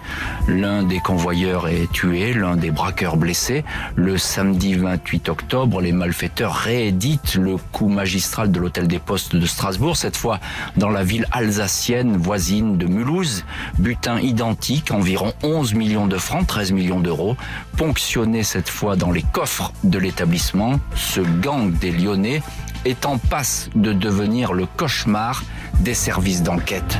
[0.47, 3.63] L'un des convoyeurs est tué, l'un des braqueurs blessé.
[3.95, 9.45] Le samedi 28 octobre, les malfaiteurs rééditent le coup magistral de l'hôtel des postes de
[9.45, 10.39] Strasbourg, cette fois
[10.77, 13.43] dans la ville alsacienne voisine de Mulhouse.
[13.77, 17.35] Butin identique, environ 11 millions de francs, 13 millions d'euros,
[17.75, 20.79] ponctionné cette fois dans les coffres de l'établissement.
[20.95, 22.41] Ce gang des Lyonnais
[22.85, 25.43] est en passe de devenir le cauchemar
[25.81, 26.99] des services d'enquête.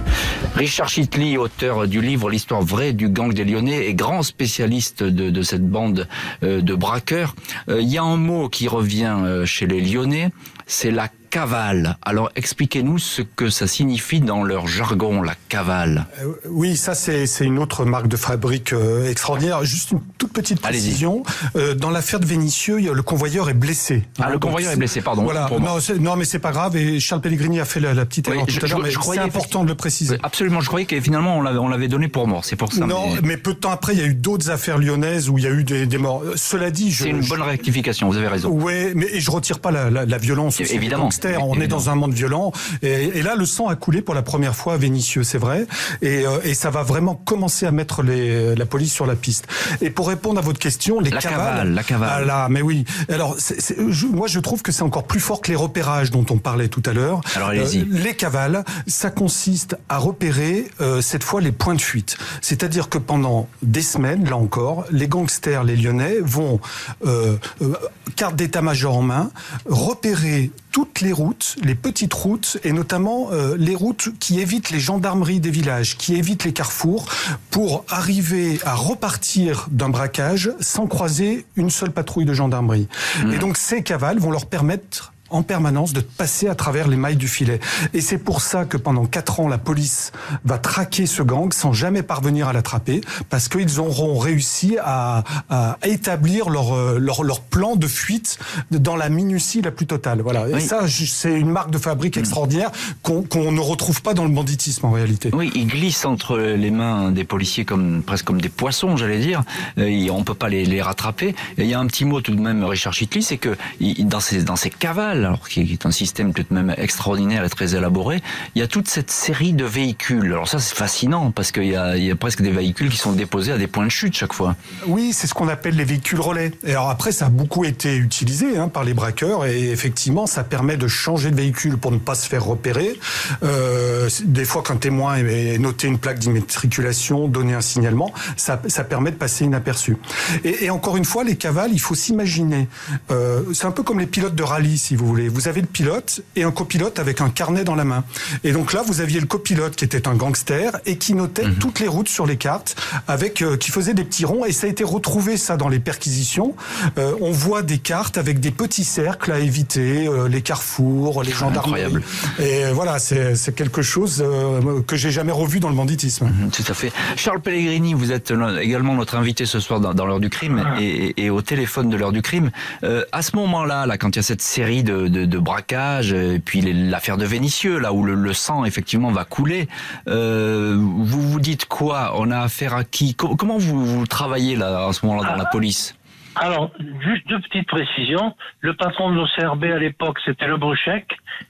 [0.55, 5.29] Richard Chitley, auteur du livre L'histoire vraie du gang des Lyonnais, est grand spécialiste de,
[5.29, 6.07] de cette bande
[6.43, 7.35] euh, de braqueurs.
[7.69, 10.31] Euh, Il y a un mot qui revient euh, chez les Lyonnais,
[10.65, 11.97] c'est la cavale.
[12.03, 16.05] Alors expliquez-nous ce que ça signifie dans leur jargon, la cavale.
[16.21, 19.63] Euh, Oui, ça c'est une autre marque de fabrique euh, extraordinaire.
[19.63, 21.23] Juste une toute petite précision.
[21.55, 24.03] Euh, dans l'affaire de Vénitieux, le convoyeur est blessé.
[24.19, 25.45] Ah, le convoyeur est blessé, pardon, Voilà.
[25.45, 25.59] pour.
[25.59, 26.75] Non, non, mais c'est pas grave.
[26.77, 29.03] Et Charles Pellegrini a fait la, la petite Oui, je- tout à l'heure.
[29.03, 30.17] C'est important de le préciser.
[30.23, 32.85] Absolument, je croyais que finalement on l'avait, on l'avait donné pour mort, c'est pour ça.
[32.85, 35.37] Non, mais mais peu de temps après, il y a eu d'autres affaires lyonnaises où
[35.37, 36.23] il y a eu des, des morts.
[36.35, 38.49] Cela dit, je, C'est une bonne rectification, vous avez raison.
[38.49, 40.59] Ouais, mais et je retire pas la, la, la violence.
[40.59, 41.09] Évidemment.
[41.17, 41.45] Gangsters.
[41.47, 42.51] On est dans un monde violent.
[42.81, 45.67] Et, et là, le sang a coulé pour la première fois à Vénissieux, c'est vrai.
[46.01, 49.47] Et, euh, et ça va vraiment commencer à mettre les, la police sur la piste.
[49.81, 51.37] Et pour répondre à votre question, les La cavales.
[51.39, 52.09] cavale, la cavale.
[52.13, 52.85] Ah là, mais oui.
[53.09, 56.37] Alors, je- moi, je trouve que c'est encore plus fort que les repérages dont on
[56.37, 57.19] parlait tout à l'heure.
[57.19, 57.85] Euh, Alors, allez-y.
[57.85, 62.17] les cavales, ça consiste à repérer euh, cette fois les points de fuite.
[62.41, 66.59] C'est-à-dire que pendant des semaines, là encore, les gangsters, les Lyonnais, vont
[67.05, 67.73] euh, euh,
[68.15, 69.31] carte d'état-major en main,
[69.65, 74.79] repérer toutes les routes, les petites routes, et notamment euh, les routes qui évitent les
[74.79, 77.07] gendarmeries des villages, qui évitent les carrefours,
[77.49, 82.87] pour arriver à repartir d'un braquage sans croiser une seule patrouille de gendarmerie.
[83.33, 87.15] Et donc ces cavales vont leur permettre en permanence de passer à travers les mailles
[87.15, 87.59] du filet.
[87.93, 90.11] Et c'est pour ça que pendant quatre ans, la police
[90.45, 95.77] va traquer ce gang sans jamais parvenir à l'attraper, parce qu'ils auront réussi à, à
[95.83, 98.39] établir leur, euh, leur, leur plan de fuite
[98.71, 100.21] dans la minutie la plus totale.
[100.21, 100.47] Voilà.
[100.49, 100.61] Et Oui.
[100.61, 102.71] ça, c'est une marque de fabrique extraordinaire
[103.03, 105.29] qu'on qu'on ne retrouve pas dans le banditisme en réalité.
[105.33, 109.43] Oui, ils glissent entre les mains des policiers comme presque comme des poissons, j'allais dire.
[109.77, 111.29] Euh, et on peut pas les, les rattraper.
[111.57, 113.55] Et il y a un petit mot tout de même, Richard Chitley, c'est que
[113.99, 117.49] dans ces dans ces cavales, alors qui est un système tout de même extraordinaire et
[117.49, 118.21] très élaboré,
[118.55, 120.31] il y a toute cette série de véhicules.
[120.33, 123.57] Alors ça, c'est fascinant parce qu'il y a, presque des véhicules qui sont déposés à
[123.57, 124.55] des points de chute chaque fois.
[124.85, 126.51] Oui, c'est ce qu'on appelle les véhicules relais.
[126.63, 130.43] Et alors après, ça a beaucoup été utilisé hein, par les braqueurs et effectivement, ça
[130.43, 132.99] permet de changer de véhicule pour ne pas se faire repérer.
[133.43, 139.11] Euh, des fois, qu'un témoin ait noté une plaque d'immatriculation, donné un signalement, ça, permet
[139.11, 139.97] de passer inaperçu.
[140.43, 142.67] Et, et encore une fois, les cavales, il faut s'imaginer.
[143.11, 145.29] Euh, c'est un peu comme les pilotes de rallye, si vous voulez.
[145.29, 148.03] Vous avez le pilote et un copilote avec un carnet dans la main.
[148.43, 151.79] Et donc là, vous aviez le copilote qui était un gangster et qui notait toutes
[151.79, 152.75] les routes sur les cartes,
[153.07, 154.45] avec euh, qui faisait des petits ronds.
[154.45, 156.55] Et ça a été retrouvé ça dans les perquisitions.
[156.97, 161.31] Euh, on voit des cartes avec des petits cercles à éviter, euh, les carrefours, les
[161.31, 161.81] gendarmeries.
[161.83, 162.03] Incroyable.
[162.39, 166.25] Et voilà, c'est quelque chose euh, que j'ai jamais revu dans le banditisme.
[166.27, 166.91] Mm, Tout à fait.
[167.15, 170.83] Charles Pellegrini, vous êtes également notre invité ce soir dans, dans l'heure du crime et,
[171.17, 172.51] et- et au téléphone de l'heure du crime.
[172.83, 176.13] Euh, à ce moment-là, là, quand il y a cette série de, de, de braquages,
[176.13, 179.67] et puis l'affaire de Vénissieux, là où le, le sang effectivement va couler,
[180.07, 182.13] euh, vous vous dites quoi?
[182.17, 183.15] On a affaire à qui?
[183.15, 185.93] Co- Comment vous, vous travaillez là à ce moment-là dans la police?
[186.39, 186.71] Alors,
[187.03, 188.35] juste deux petites précisions.
[188.61, 190.57] Le patron de l'OCRB à l'époque, c'était le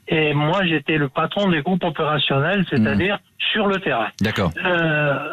[0.07, 3.19] et moi, j'étais le patron des groupes opérationnels, c'est-à-dire
[3.51, 4.07] sur le terrain.
[4.21, 4.51] D'accord.
[4.63, 5.29] Euh,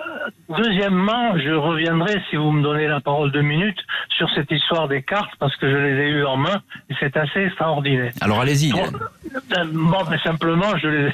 [0.48, 3.80] deuxièmement, je reviendrai, si vous me donnez la parole deux minutes,
[4.16, 7.16] sur cette histoire des cartes, parce que je les ai eues en main, et c'est
[7.16, 8.12] assez extraordinaire.
[8.20, 8.72] Alors allez-y.
[8.72, 8.86] Euh,
[9.72, 11.12] Bon, mais simplement, je les...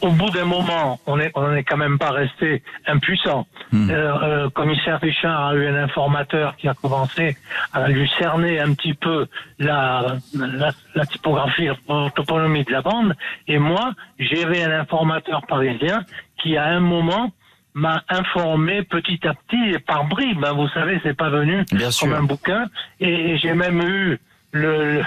[0.00, 3.46] au bout d'un moment, on est, on n'est quand même pas resté impuissant.
[3.72, 3.90] Hmm.
[3.90, 7.36] Euh, euh, commissaire Richard a eu un informateur qui a commencé
[7.72, 9.26] à lui cerner un petit peu
[9.58, 13.14] la, la, la typographie, la toponymie de la bande,
[13.48, 16.01] et moi, j'avais un informateur parisien
[16.42, 17.30] qui, à un moment,
[17.74, 20.44] m'a informé petit à petit et par bribes.
[20.44, 22.06] hein, vous savez, c'est pas venu Bien sûr.
[22.08, 22.66] comme un bouquin.
[23.00, 24.18] Et, et j'ai même eu
[24.52, 25.02] le,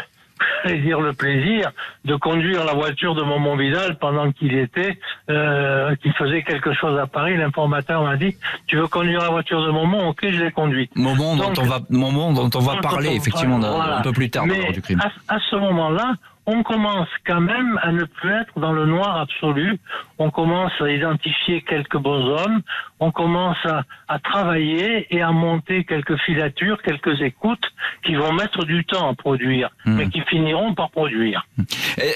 [0.66, 1.72] dire le plaisir
[2.06, 4.98] de conduire la voiture de Momon Vidal pendant qu'il était,
[5.30, 7.38] euh, qu'il faisait quelque chose à Paris.
[7.38, 8.36] L'informateur m'a dit
[8.68, 10.10] "Tu veux conduire la voiture de Momon?
[10.10, 14.00] Ok, je l'ai conduite." Moment dont on va, moment dont on va parler effectivement voilà.
[14.00, 15.00] un peu plus tard dans Mais l'heure du crime.
[15.02, 16.14] À, à ce moment-là,
[16.48, 19.80] on commence quand même à ne plus être dans le noir absolu.
[20.20, 22.62] On commence à identifier quelques bonshommes.
[23.00, 27.66] On commence à, à travailler et à monter quelques filatures, quelques écoutes
[28.06, 29.96] qui vont mettre du temps à produire, Hmm.
[29.98, 31.46] mais qui finiront par produire.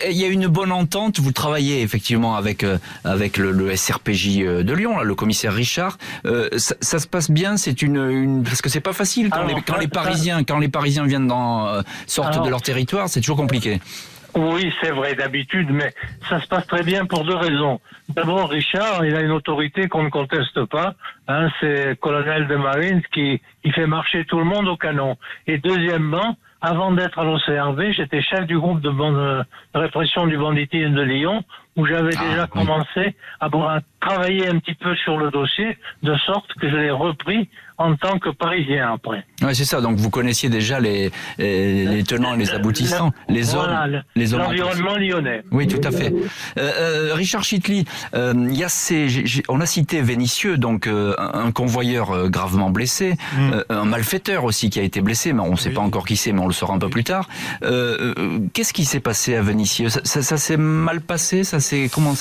[0.10, 1.20] Il y a une bonne entente.
[1.20, 5.54] Vous travaillez effectivement avec euh, avec le, le SRPJ euh, de Lyon, là, le commissaire
[5.54, 5.98] Richard.
[6.26, 7.58] Euh, ça, ça se passe bien?
[7.58, 9.92] C'est une, une parce que c'est pas facile quand, Alors, les, quand ça- les ça-
[9.92, 13.80] Parisiens quand les Parisiens viennent dans euh, sortent Alors- de leur territoire, c'est toujours compliqué.
[14.36, 15.92] Oui, c'est vrai d'habitude, mais
[16.30, 17.80] ça se passe très bien pour deux raisons.
[18.10, 20.94] D'abord, Richard, il a une autorité qu'on ne conteste pas.
[21.28, 25.18] Hein, c'est colonel de Marines qui, qui fait marcher tout le monde au canon.
[25.48, 30.94] Et deuxièmement, avant d'être à l'OCRV, j'étais chef du groupe de, de répression du banditisme
[30.94, 31.44] de Lyon,
[31.76, 32.50] où j'avais Ah, déjà oui.
[32.50, 36.92] commencé à, à travailler un petit peu sur le dossier, de sorte que je l'ai
[36.92, 39.26] repris en tant que Parisien après.
[39.42, 39.82] Ouais, c'est ça.
[39.82, 44.34] Donc vous connaissiez déjà les, les, les tenants et les aboutissants, les hommes, le- les
[44.34, 44.42] hommes.
[44.42, 45.42] en L'environnement lyonnais.
[45.52, 46.14] Oui, tout à fait.
[46.14, 46.20] Euh,
[46.58, 49.08] euh, Richard Chitli, euh, il y a ces,
[49.48, 54.70] on a cité Vénitieux, donc euh, un convoyeur euh, gravement blessé, euh, un malfaiteur aussi
[54.70, 55.76] qui a été blessé, mais on ne sait Oui.
[55.76, 57.28] pas encore qui c'est, mais on le saura un peu plus tard.
[58.54, 59.90] Qu'est-ce qui s'est passé à Vénitieux?
[59.90, 61.44] Ça, ça- ça s'est mal passé?
[61.46, 62.14] Ça s'est comment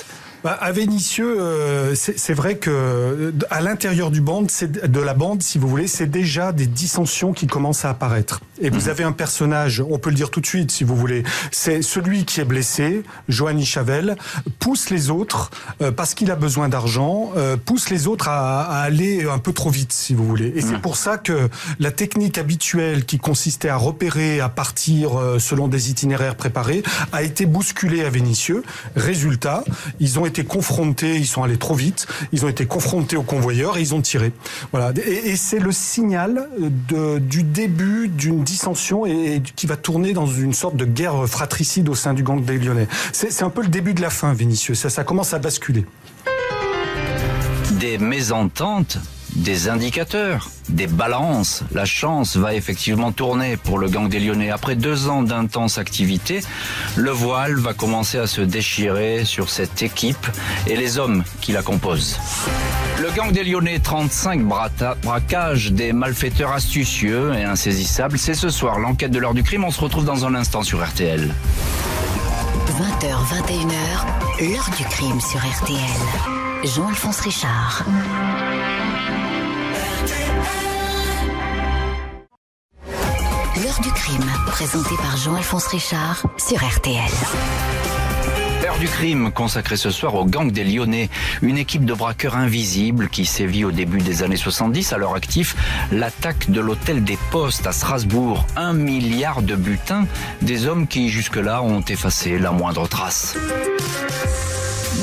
[0.45, 5.43] Bah, à Vénitieux, euh, c'est vrai que à l'intérieur du bande, c'est- de la bande,
[5.43, 8.41] si vous voulez, c'est déjà des dissensions qui commencent à apparaître.
[8.61, 11.25] Et vous avez un personnage, on peut le dire tout de suite, si vous voulez,
[11.51, 14.17] c'est celui qui est blessé, Joanny Chavel,
[14.61, 15.51] pousse les autres
[15.83, 19.53] euh, parce qu'il a besoin d'argent, euh, pousse les autres à, à aller un peu
[19.53, 20.53] trop vite, si vous voulez.
[20.55, 21.49] Et c'est pour ça que
[21.81, 27.23] la technique habituelle qui consistait à repérer, à partir euh, selon des itinéraires préparés, a
[27.25, 28.63] été bousculée à Vénitieux.
[28.95, 29.65] Résultat,
[29.99, 33.77] ils ont été confrontés, ils sont allés trop vite, ils ont été confrontés aux convoyeurs
[33.77, 34.33] et ils ont tiré.
[34.73, 34.93] Voilà.
[35.07, 40.53] Et, c'est le signal de, du début d'une dissension et, qui va tourner dans une
[40.53, 42.89] sorte de guerre fratricide au sein du gang des Lyonnais.
[43.13, 44.75] C'est un peu le début de la fin, Vénitieux.
[44.75, 45.85] Ça, ça commence à basculer.
[47.81, 48.99] Des mésententes,
[49.39, 51.63] des indicateurs, des balances.
[51.73, 54.51] La chance va effectivement tourner pour le gang des Lyonnais.
[54.51, 56.41] Après deux ans d'intense activité,
[56.97, 60.27] le voile va commencer à se déchirer sur cette équipe
[60.67, 62.19] et les hommes qui la composent.
[63.01, 68.19] Le gang des Lyonnais, 35 brata- braquages, des malfaiteurs astucieux et insaisissables.
[68.19, 69.65] C'est ce soir l'enquête de l'heure du crime.
[69.65, 71.33] On se retrouve dans un instant sur RTL.
[72.67, 75.79] 20h, 21h, l'heure du crime sur RTL.
[76.65, 77.85] Jean-Alphonse Richard.
[83.65, 87.11] L'heure du crime, présentée par Jean-Alphonse Richard sur RTL.
[88.63, 91.09] L'heure du crime consacrée ce soir au gang des Lyonnais,
[91.43, 95.57] une équipe de braqueurs invisibles qui sévit au début des années 70 à leur actif
[95.91, 100.07] l'attaque de l'hôtel des Postes à Strasbourg, un milliard de butins,
[100.41, 103.37] des hommes qui jusque-là ont effacé la moindre trace.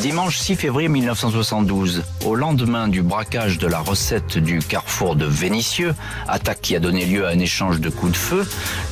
[0.01, 5.95] Dimanche 6 février 1972, au lendemain du braquage de la recette du carrefour de Vénitieux,
[6.27, 8.47] attaque qui a donné lieu à un échange de coups de feu,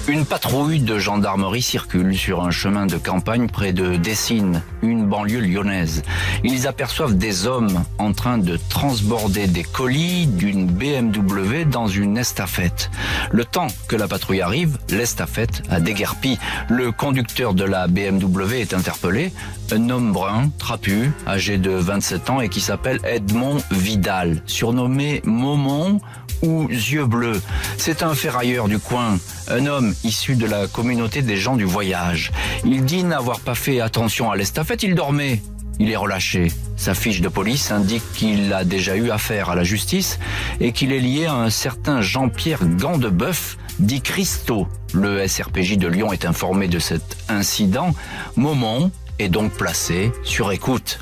[0.07, 5.41] une patrouille de gendarmerie circule sur un chemin de campagne près de Dessines, une banlieue
[5.41, 6.03] lyonnaise.
[6.43, 12.89] Ils aperçoivent des hommes en train de transborder des colis d'une BMW dans une estafette.
[13.31, 16.39] Le temps que la patrouille arrive, l'estafette a déguerpi.
[16.69, 19.31] Le conducteur de la BMW est interpellé,
[19.71, 20.92] un homme brun, trapu,
[21.27, 25.99] âgé de 27 ans et qui s'appelle Edmond Vidal, surnommé Momon
[26.41, 27.41] ou Yeux Bleus.
[27.77, 32.31] C'est un ferrailleur du coin, un homme issu de la communauté des gens du voyage.
[32.65, 35.41] Il dit n'avoir pas fait attention à l'estafette, il dormait.
[35.79, 36.51] Il est relâché.
[36.77, 40.19] Sa fiche de police indique qu'il a déjà eu affaire à la justice
[40.59, 44.67] et qu'il est lié à un certain Jean-Pierre Gandebeuf, dit Christo.
[44.93, 47.95] Le SRPJ de Lyon est informé de cet incident.
[48.35, 50.99] Momon est donc placé sur écoute.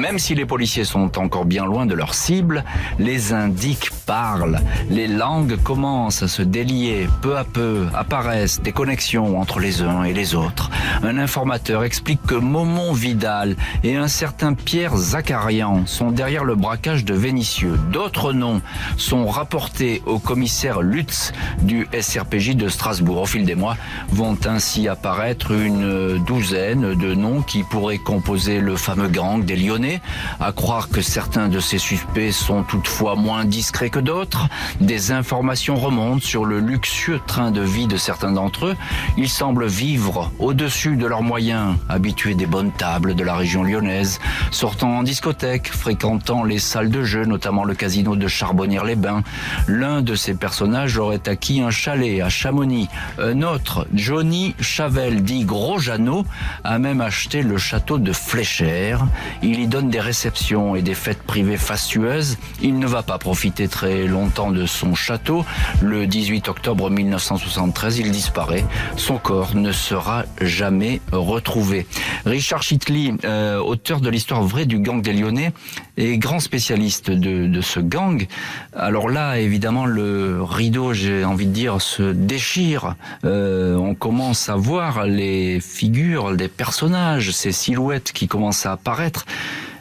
[0.00, 2.64] Même si les policiers sont encore bien loin de leur cible,
[2.98, 4.58] les indiques parlent.
[4.88, 7.06] Les langues commencent à se délier.
[7.20, 10.70] Peu à peu apparaissent des connexions entre les uns et les autres.
[11.02, 17.04] Un informateur explique que Momon Vidal et un certain Pierre Zacharian sont derrière le braquage
[17.04, 17.78] de Vénitieux.
[17.92, 18.62] D'autres noms
[18.96, 23.20] sont rapportés au commissaire Lutz du SRPJ de Strasbourg.
[23.22, 23.76] Au fil des mois
[24.08, 29.89] vont ainsi apparaître une douzaine de noms qui pourraient composer le fameux gang des Lyonnais,
[30.38, 34.48] à croire que certains de ces suspects sont toutefois moins discrets que d'autres.
[34.80, 38.76] Des informations remontent sur le luxueux train de vie de certains d'entre eux.
[39.16, 44.20] Ils semblent vivre au-dessus de leurs moyens, habitués des bonnes tables de la région lyonnaise,
[44.50, 49.22] sortant en discothèque, fréquentant les salles de jeu, notamment le casino de Charbonnières-les-Bains.
[49.66, 52.88] L'un de ces personnages aurait acquis un chalet à Chamonix.
[53.18, 56.24] Un autre, Johnny Chavel, dit Gros Jeannot,
[56.64, 59.06] a même acheté le château de Fléchère.
[59.42, 62.36] Il y donne des réceptions et des fêtes privées fastueuses.
[62.60, 65.44] Il ne va pas profiter très longtemps de son château.
[65.80, 68.64] Le 18 octobre 1973, il disparaît.
[68.96, 71.86] Son corps ne sera jamais retrouvé.
[72.26, 75.52] Richard Chitli, euh, auteur de l'histoire vraie du gang des Lyonnais,
[75.96, 78.26] est grand spécialiste de, de ce gang.
[78.74, 82.96] Alors là, évidemment, le rideau, j'ai envie de dire, se déchire.
[83.24, 89.26] Euh, on commence à voir les figures des personnages, ces silhouettes qui commencent à apparaître.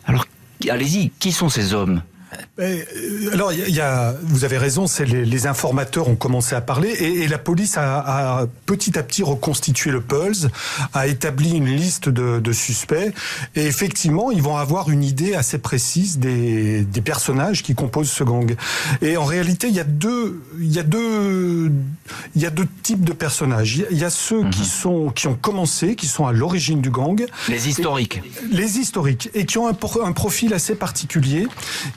[0.10, 0.26] Alors,
[0.68, 2.02] allez-y, qui sont ces hommes
[2.60, 2.84] euh,
[3.34, 7.38] alors, y, a, vous avez raison, c'est les, informateurs ont commencé à parler et, la
[7.38, 10.48] police a, petit à petit reconstitué le pulse,
[10.94, 13.14] a établi une liste de, de, suspects
[13.56, 18.24] et effectivement, ils vont avoir une idée assez précise des, des, personnages qui composent ce
[18.24, 18.56] gang.
[19.02, 21.72] Et en réalité, il y a deux, il y a deux,
[22.40, 23.84] il y a deux types de personnages.
[23.92, 24.66] Il y a ceux qui mhm.
[24.66, 27.26] sont, qui ont commencé, qui sont à l'origine du gang.
[27.50, 28.22] Les historiques.
[28.50, 31.48] Les historiques et qui ont un, un profil assez particulier,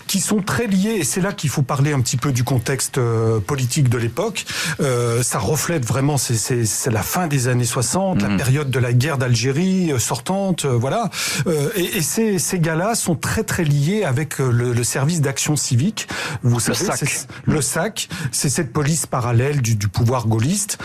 [0.09, 2.99] qui sont très liés, et c'est là qu'il faut parler un petit peu du contexte
[2.99, 4.45] euh, politique de l'époque.
[4.80, 8.36] Euh, ça reflète vraiment, c'est la fin des années 60, la mhm.
[8.36, 11.09] période de la guerre d'Algérie euh, sortante, euh, voilà.
[11.47, 15.55] Euh, et, et, ces, ces gars-là sont très très liés avec le, le service d'action
[15.55, 16.09] civique.
[16.43, 17.26] Vous savez, le SAC.
[17.45, 20.78] Le SAC, c'est cette police parallèle du, du pouvoir gaulliste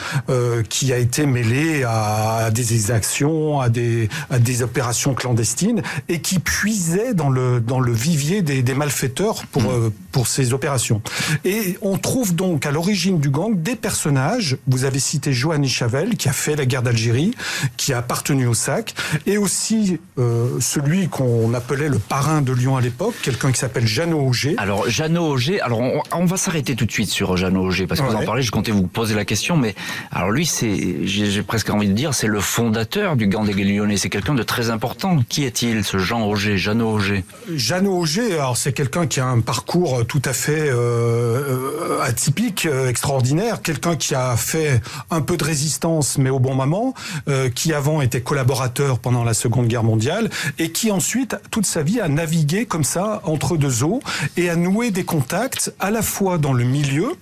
[0.69, 6.19] qui a été mêlée à, à des exactions, à des, à des opérations clandestines et
[6.19, 9.85] qui puisait dans le, dans le vivier des, des malfaiteurs pour, mmh.
[9.85, 11.01] euh, pour ces opérations.
[11.45, 14.57] Et on trouve donc à l'origine du gang des personnages.
[14.67, 17.33] Vous avez cité Joanny Chavel, qui a fait la guerre d'Algérie,
[17.77, 18.93] qui a appartenu au SAC,
[19.25, 23.87] et aussi euh, celui qu'on appelait le parrain de Lyon à l'époque, quelqu'un qui s'appelle
[23.87, 24.55] Jeannot Auger.
[24.57, 28.01] Alors, Jeannot Auger, alors on, on va s'arrêter tout de suite sur Jeannot Auger, parce
[28.01, 28.13] que ouais.
[28.13, 29.75] vous en parlez, je comptais vous poser la question, mais
[30.11, 33.97] alors lui, c'est, j'ai presque envie de dire, c'est le fondateur du gang des Lyonnais.
[33.97, 35.19] C'est quelqu'un de très important.
[35.29, 37.23] Qui est-il, ce Jean Auger, Jeannot Auger?
[37.53, 42.89] Jeannot Auger, alors c'est quelqu'un qui a un parcours tout à fait euh, atypique, euh,
[42.89, 43.61] extraordinaire.
[43.61, 46.93] Quelqu'un qui a fait un peu de résistance, mais au bon moment,
[47.27, 51.83] euh, qui avant était collaborateur pendant la Seconde Guerre mondiale et qui ensuite, toute sa
[51.83, 54.01] vie, a navigué comme ça entre deux eaux
[54.37, 57.13] et a noué des contacts à la fois dans le milieu,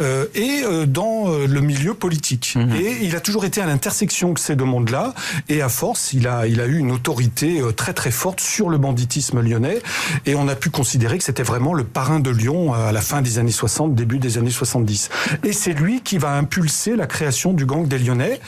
[0.00, 2.54] euh, et euh, dans euh, le milieu politique.
[2.56, 2.72] Mmh.
[2.76, 5.14] Et il a toujours été à l'intersection de ces deux mondes-là.
[5.48, 8.78] Et à force, il a, il a eu une autorité très très forte sur le
[8.78, 9.80] banditisme lyonnais.
[10.24, 13.22] Et on a pu considérer que c'était vraiment le parrain de Lyon à la fin
[13.22, 15.10] des années 60, début des années 70.
[15.44, 18.40] Et c'est lui qui va impulser la création du gang des Lyonnais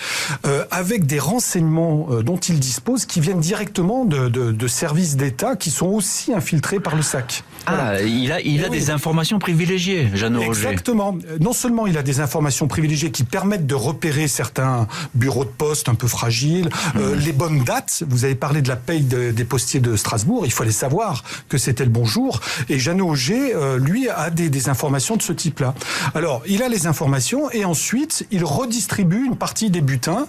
[0.47, 5.57] euh, avec des renseignements dont il dispose qui viennent directement de, de, de services d'État
[5.57, 7.45] qui sont aussi infiltrés par le SAC.
[7.69, 10.69] Ah, il a, il a des informations privilégiées, Jeannot Roger.
[10.69, 11.16] Exactement.
[11.41, 15.89] Non seulement il a des informations privilégiées qui permettent de repérer certains bureaux de poste
[15.89, 16.99] un peu fragiles, mmh.
[16.99, 18.05] euh, les bonnes dates.
[18.09, 20.45] Vous avez parlé de la paye de, des postiers de Strasbourg.
[20.45, 22.41] Il fallait savoir que c'était le bon jour.
[22.69, 25.75] Et Jeannot Auger, euh, lui, a des, des informations de ce type-là.
[26.14, 30.27] Alors, il a les informations et ensuite, il redistribue une partie des butins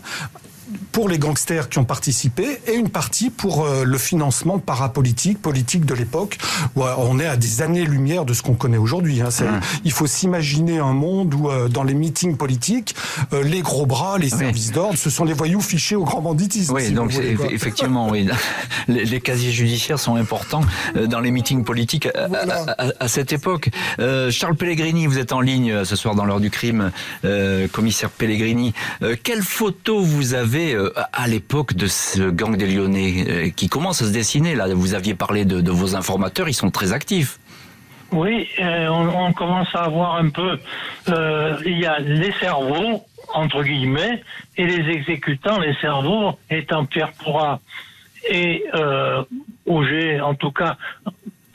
[0.91, 5.85] pour les gangsters qui ont participé et une partie pour euh, le financement parapolitique, politique
[5.85, 6.37] de l'époque.
[6.75, 9.21] Où euh, on est à des années-lumière de ce qu'on connaît aujourd'hui.
[9.21, 9.29] Hein.
[9.29, 9.59] Mmh.
[9.85, 12.95] Il faut s'imaginer un monde où, euh, dans les meetings politiques,
[13.33, 14.39] euh, les gros bras, les oui.
[14.39, 16.73] services d'ordre, ce sont les voyous fichés au grand banditisme.
[16.73, 17.13] Oui, si donc
[17.51, 18.27] effectivement, oui.
[18.87, 20.61] Les, les, casiers judiciaires sont importants
[21.07, 22.63] dans les meetings politiques à, voilà.
[22.77, 23.69] à, à, à cette époque.
[24.31, 26.91] Charles Pellegrini, vous êtes en ligne ce soir dans l'heure du crime,
[27.71, 28.73] commissaire Pellegrini.
[29.23, 30.58] quelle photo vous avez
[31.13, 34.93] à l'époque de ce gang des Lyonnais euh, qui commence à se dessiner là Vous
[34.93, 37.39] aviez parlé de, vos informateurs, ils sont très actifs.
[38.11, 40.57] Oui, euh, on, commence à voir un peu.
[41.09, 44.23] Euh, il y a les cerveaux entre guillemets
[44.57, 47.59] et les exécutants, les cerveaux étant Pierre Pourra
[48.29, 49.23] et euh,
[49.65, 50.77] Auger, en tout cas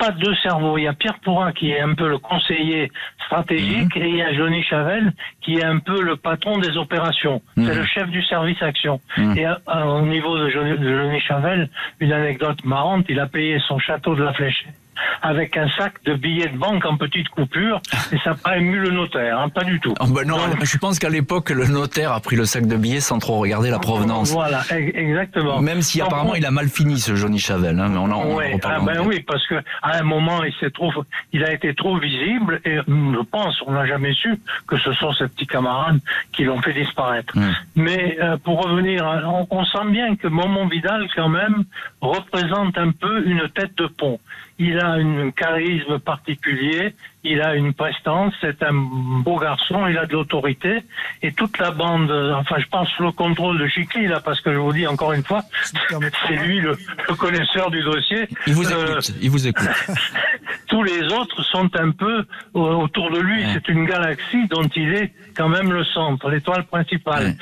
[0.05, 0.79] pas deux cerveaux.
[0.79, 2.91] Il y a Pierre Pourrin qui est un peu le conseiller
[3.25, 4.03] stratégique mmh.
[4.03, 7.41] et il y a Johnny Chavel qui est un peu le patron des opérations.
[7.57, 7.67] Mmh.
[7.67, 9.01] C'est le chef du service action.
[9.17, 9.39] Mmh.
[9.39, 13.27] Et à, à, au niveau de Johnny, de Johnny Chavel, une anecdote marrante, il a
[13.27, 14.84] payé son château de la Fléchette
[15.23, 17.81] avec un sac de billets de banque en petite coupure
[18.13, 19.95] et ça n'a pas ému le notaire, hein, pas du tout.
[20.01, 22.77] Oh ben non, Donc, je pense qu'à l'époque, le notaire a pris le sac de
[22.77, 24.33] billets sans trop regarder la provenance.
[24.33, 25.61] Voilà, exactement.
[25.61, 26.37] Même si Donc, apparemment on...
[26.37, 27.79] il a mal fini ce Johnny Chavel.
[27.79, 30.71] Hein, mais on en, ouais, ah ben oui, parce que à un moment il s'est
[30.71, 30.93] trop,
[31.33, 34.35] il a été trop visible et je pense, on n'a jamais su
[34.67, 36.01] que ce sont ces petits camarades
[36.33, 37.37] qui l'ont fait disparaître.
[37.37, 37.53] Mmh.
[37.77, 41.65] Mais euh, pour revenir, on, on sent bien que Momon Vidal quand même
[42.01, 44.19] représente un peu une tête de pont
[44.59, 46.95] il a un charisme particulier,
[47.25, 50.83] il a une prestance, c'est un beau garçon, il a de l'autorité,
[51.23, 54.59] et toute la bande, enfin je pense le contrôle de Chicli, là, parce que je
[54.59, 55.43] vous dis encore une fois,
[56.27, 56.77] c'est lui le,
[57.09, 58.29] le, connaisseur du dossier.
[58.47, 59.69] Il vous écoute, euh, il vous écoute.
[60.69, 63.45] tous les autres sont un peu autour de lui.
[63.53, 67.37] C'est une galaxie dont il est quand même le centre, l'étoile principale.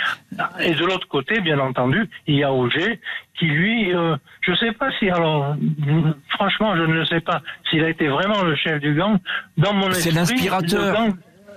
[0.61, 3.01] Et de l'autre côté, bien entendu, il y a Auger
[3.39, 5.57] qui lui, euh, je sais pas si alors,
[6.29, 9.19] franchement, je ne le sais pas s'il a été vraiment le chef du gang.
[9.57, 11.09] Dans mon esprit, c'est l'inspirateur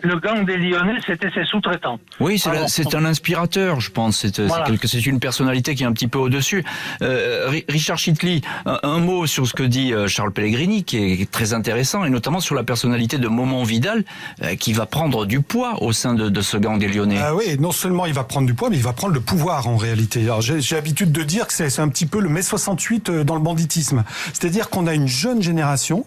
[0.05, 1.99] le gang des Lyonnais, c'était ses sous-traitants.
[2.19, 4.25] Oui, c'est un inspirateur, je pense.
[4.25, 6.63] C'est une personnalité qui est un petit peu au-dessus.
[7.01, 11.53] Euh, Richard Chitley, un, mot sur ce que dit euh, Charles Pellegrini, qui est très
[11.53, 14.03] intéressant, et notamment sur la personnalité de Momon Vidal,
[14.43, 17.19] euh, qui va prendre du poids au sein de, ce gang des Lyonnais.
[17.21, 19.67] Ah oui, non seulement il va prendre du poids, mais il va prendre le pouvoir
[19.67, 20.27] en réalité.
[20.39, 24.03] J'ai l'habitude de dire que c'est un petit peu le mai 68 dans le banditisme.
[24.33, 26.05] C'est-à-dire qu'on a une jeune génération,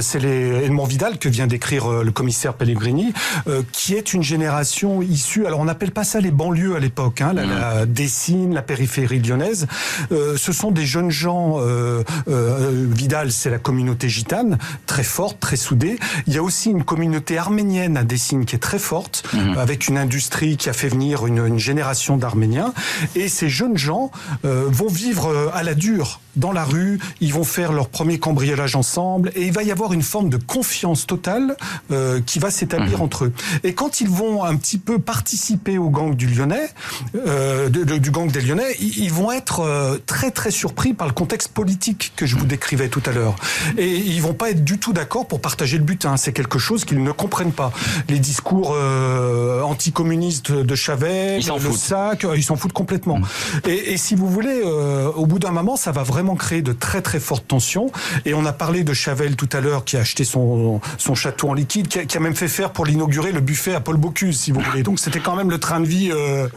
[0.00, 3.12] c'est Edmond Vidal que vient d'écrire le commissaire Pellegrini,
[3.48, 5.46] euh, qui est une génération issue.
[5.46, 9.20] Alors on n'appelle pas ça les banlieues à l'époque, hein, la, la, Dessine, la périphérie
[9.20, 9.66] lyonnaise.
[10.12, 11.56] Euh, ce sont des jeunes gens.
[11.58, 15.98] Euh, euh, Vidal, c'est la communauté gitane, très forte, très soudée.
[16.26, 19.58] Il y a aussi une communauté arménienne à Dessine qui est très forte, mmh.
[19.58, 22.72] avec une industrie qui a fait venir une, une génération d'Arméniens.
[23.14, 24.10] Et ces jeunes gens
[24.42, 29.32] vont vivre à la dure dans la rue, ils vont faire leur premier cambriolage ensemble,
[29.34, 31.56] et il va y avoir une forme de confiance totale
[31.90, 33.02] euh, qui va s'établir mmh.
[33.02, 33.32] entre eux.
[33.64, 36.68] Et quand ils vont un petit peu participer au gang du Lyonnais,
[37.14, 41.48] euh, du gang des Lyonnais, ils vont être euh, très très surpris par le contexte
[41.48, 43.36] politique que je vous décrivais tout à l'heure.
[43.78, 46.16] Et ils vont pas être du tout d'accord pour partager le butin.
[46.16, 47.72] C'est quelque chose qu'ils ne comprennent pas.
[48.08, 53.18] Les discours euh, anticommunistes de Chavez, le sac, euh, ils s'en foutent complètement.
[53.18, 53.26] Mmh.
[53.68, 57.02] Et, et, si vous voulez, au bout d'un moment, ça va vraiment créer de très
[57.02, 57.90] très fortes tensions.
[58.24, 61.48] Et on a parlé de Chavel tout à l'heure, qui a acheté son, son château
[61.48, 63.96] en liquide, qui a, qui a même fait faire pour l'inaugurer le buffet à Paul
[63.96, 64.82] Bocuse, si vous voulez.
[64.82, 66.48] Donc c'était quand même le train de vie, euh,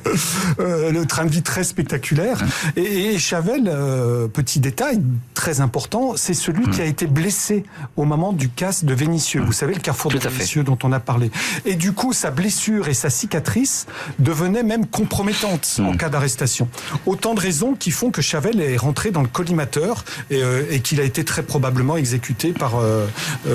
[0.59, 2.43] euh, le train de vie très spectaculaire.
[2.75, 4.99] Et, et Chavel, euh, petit détail
[5.35, 7.63] très important, c'est celui qui a été blessé
[7.97, 9.41] au moment du casse de Vénissieux.
[9.41, 11.29] Vous savez le carrefour de Vénissieux dont on a parlé.
[11.65, 13.85] Et du coup, sa blessure et sa cicatrice
[14.17, 16.67] devenaient même compromettantes en cas d'arrestation.
[17.05, 20.41] Autant de raisons qui font que Chavel est rentré dans le collimateur et,
[20.71, 22.73] et qu'il a été très probablement exécuté par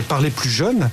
[0.09, 0.89] par les plus jeunes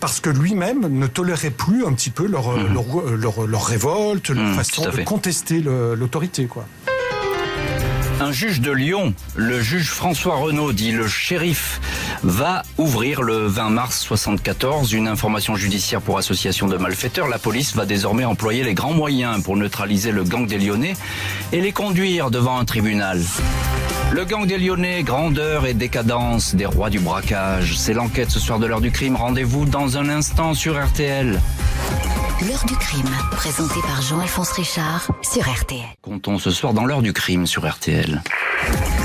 [0.00, 2.72] parce que lui-même ne tolérait plus un petit peu leur, mmh.
[2.72, 6.46] leur, leur, leur, révolte, leur mmh, façon de contester l'autorité.
[6.46, 6.66] quoi.
[8.20, 11.80] Un juge de Lyon, le juge François Renaud, dit le shérif,
[12.22, 17.28] va ouvrir le 20 mars 74 une information judiciaire pour association de malfaiteurs.
[17.28, 20.94] La police va désormais employer les grands moyens pour neutraliser le gang des Lyonnais
[21.52, 23.20] et les conduire devant un tribunal.
[24.14, 27.76] Le gang des Lyonnais, grandeur et décadence des rois du braquage.
[27.76, 29.16] C'est l'enquête ce soir de l'heure du crime.
[29.16, 31.40] Rendez-vous dans un instant sur RTL.
[32.46, 35.80] L'heure du crime, présenté par Jean-Alphonse Richard sur RTL.
[36.00, 38.22] Comptons ce soir dans l'heure du crime sur RTL.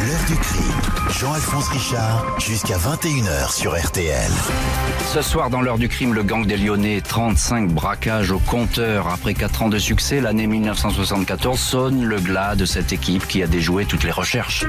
[0.07, 4.31] L'heure du crime, Jean-Alphonse Richard, jusqu'à 21h sur RTL.
[5.13, 9.07] Ce soir, dans l'heure du crime, le gang des Lyonnais, 35 braquages au compteur.
[9.09, 13.47] Après 4 ans de succès, l'année 1974 sonne le glas de cette équipe qui a
[13.47, 14.65] déjoué toutes les recherches.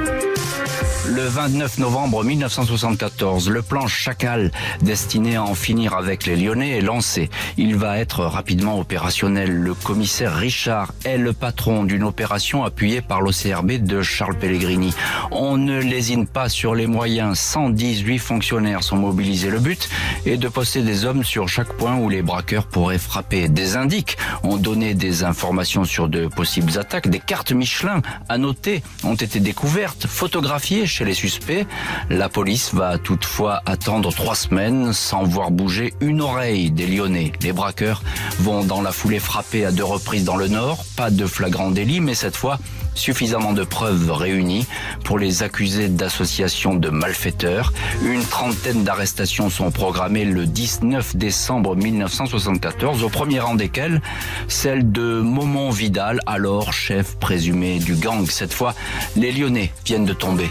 [1.06, 4.52] Le 29 novembre 1974, le plan Chacal,
[4.82, 7.30] destiné à en finir avec les Lyonnais, est lancé.
[7.56, 9.50] Il va être rapidement opérationnel.
[9.50, 14.94] Le commissaire Richard est le patron d'une opération appuyée par l'OCRB de Charles Pellegrini.
[15.30, 17.38] On ne lésine pas sur les moyens.
[17.38, 19.50] 118 fonctionnaires sont mobilisés.
[19.50, 19.88] Le but
[20.26, 23.48] est de poster des hommes sur chaque point où les braqueurs pourraient frapper.
[23.48, 27.08] Des indiques ont donné des informations sur de possibles attaques.
[27.08, 31.66] Des cartes Michelin à noter ont été découvertes, photographiées chez les suspects.
[32.08, 37.32] La police va toutefois attendre trois semaines sans voir bouger une oreille des Lyonnais.
[37.42, 38.02] Les braqueurs
[38.38, 40.84] vont dans la foulée frapper à deux reprises dans le nord.
[40.96, 42.58] Pas de flagrant délit, mais cette fois,
[43.00, 44.66] suffisamment de preuves réunies
[45.04, 47.72] pour les accuser d'association de malfaiteurs.
[48.04, 54.02] Une trentaine d'arrestations sont programmées le 19 décembre 1974, au premier rang desquelles
[54.48, 58.26] celle de Momon Vidal, alors chef présumé du gang.
[58.28, 58.74] Cette fois,
[59.16, 60.50] les Lyonnais viennent de tomber.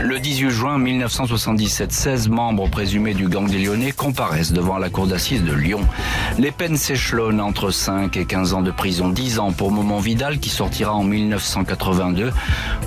[0.00, 5.06] Le 18 juin 1977, 16 membres présumés du gang des Lyonnais comparaissent devant la cour
[5.06, 5.80] d'assises de Lyon.
[6.38, 10.38] Les peines s'échelonnent entre 5 et 15 ans de prison, 10 ans pour Momon Vidal
[10.38, 12.32] qui sortira en 1982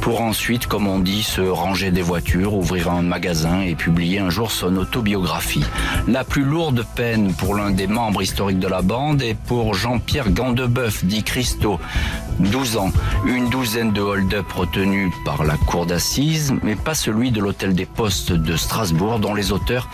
[0.01, 4.29] pour ensuite, comme on dit, se ranger des voitures, ouvrir un magasin et publier un
[4.29, 5.63] jour son autobiographie.
[6.07, 10.31] La plus lourde peine pour l'un des membres historiques de la bande est pour Jean-Pierre
[10.31, 11.79] Gandebeuf, dit Christo.
[12.39, 12.91] 12 ans,
[13.25, 17.85] une douzaine de hold-up retenus par la cour d'assises, mais pas celui de l'hôtel des
[17.85, 19.87] postes de Strasbourg dont les auteurs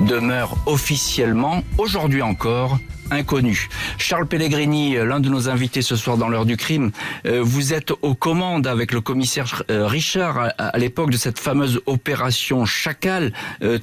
[0.00, 2.78] demeurent officiellement, aujourd'hui encore,
[3.12, 3.68] inconnue.
[3.98, 6.90] Charles Pellegrini, l'un de nos invités ce soir dans l'heure du crime,
[7.24, 13.32] vous êtes aux commandes avec le commissaire Richard à l'époque de cette fameuse opération Chacal.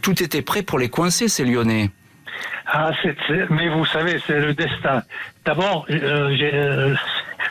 [0.02, 1.90] Tout était prêt pour les coincer, ces Lyonnais.
[2.72, 2.92] Ah,
[3.50, 5.02] mais vous savez, c'est le destin.
[5.44, 6.96] D'abord, euh,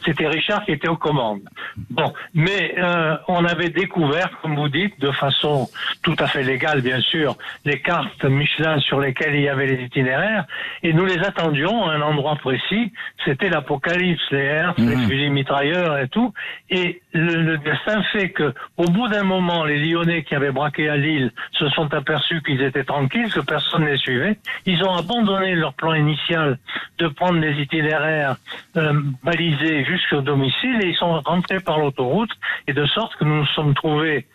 [0.09, 1.43] c'était Richard qui était aux commandes.
[1.91, 5.69] Bon, mais euh, on avait découvert, comme vous dites, de façon
[6.03, 7.37] tout à fait légale, bien sûr,
[7.67, 10.47] les cartes Michelin sur lesquelles il y avait les itinéraires,
[10.83, 12.93] et nous les attendions à un endroit précis.
[13.25, 15.09] C'était l'apocalypse, les Hertz, les mhm.
[15.09, 16.33] fusils mitrailleurs et tout.
[16.71, 20.97] Et le, destin fait que, au bout d'un moment, les Lyonnais qui avaient braqué à
[20.97, 24.39] Lille se sont aperçus qu'ils étaient tranquilles, que personne ne les suivait.
[24.65, 26.59] Ils ont abandonné leur plan initial
[26.99, 28.37] de prendre les itinéraires
[28.77, 32.31] euh, balisés jusqu'au domicile et ils sont rentrés par l'autoroute
[32.67, 34.27] et de sorte que nous nous sommes trouvés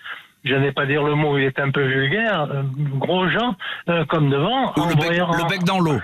[0.43, 2.63] je n'ai pas dire le mot, il est un peu vulgaire, euh,
[2.97, 3.55] gros gens
[3.89, 4.73] euh, comme devant.
[4.75, 5.99] le, bec, le bec dans l'eau.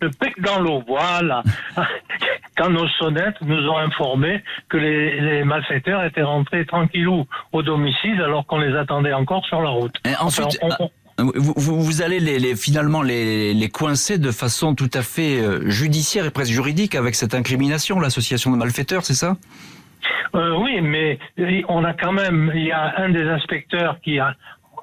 [0.00, 1.42] Le bec dans l'eau, voilà.
[2.56, 8.46] Quand nos sonnettes nous ont informé que les, malfaiteurs étaient rentrés tranquillou au domicile alors
[8.46, 9.94] qu'on les attendait encore sur la route.
[10.04, 10.58] Et ensuite,
[11.34, 16.52] vous, allez les, finalement les, coincer de façon tout à fait euh, judiciaire et presque
[16.52, 19.36] juridique avec cette incrimination, l'association de malfaiteurs, c'est ça?
[20.34, 21.18] Euh, Oui, mais
[21.68, 24.34] on a quand même, il y a un des inspecteurs qui a,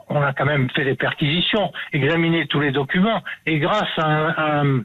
[0.09, 4.83] on a quand même fait des perquisitions, examiné tous les documents, et grâce à un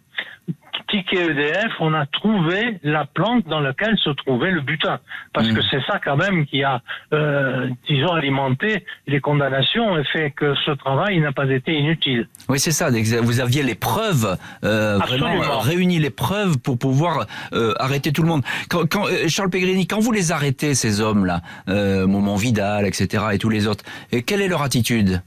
[0.92, 5.00] ticket EDF, on a trouvé la plante dans laquelle se trouvait le butin.
[5.32, 5.54] Parce mm.
[5.54, 6.82] que c'est ça quand même qui a,
[7.12, 12.28] euh, disons, alimenté les condamnations et fait que ce travail n'a pas été inutile.
[12.48, 12.90] Oui, c'est ça.
[13.22, 18.28] Vous aviez les preuves, euh, vraiment réuni les preuves pour pouvoir euh, arrêter tout le
[18.28, 18.42] monde.
[18.68, 23.24] Quand, quand euh, Charles Pegrini, quand vous les arrêtez, ces hommes-là, euh, Moment Vidal, etc.,
[23.32, 23.84] et tous les autres,
[24.26, 25.22] quelle est leur attitude?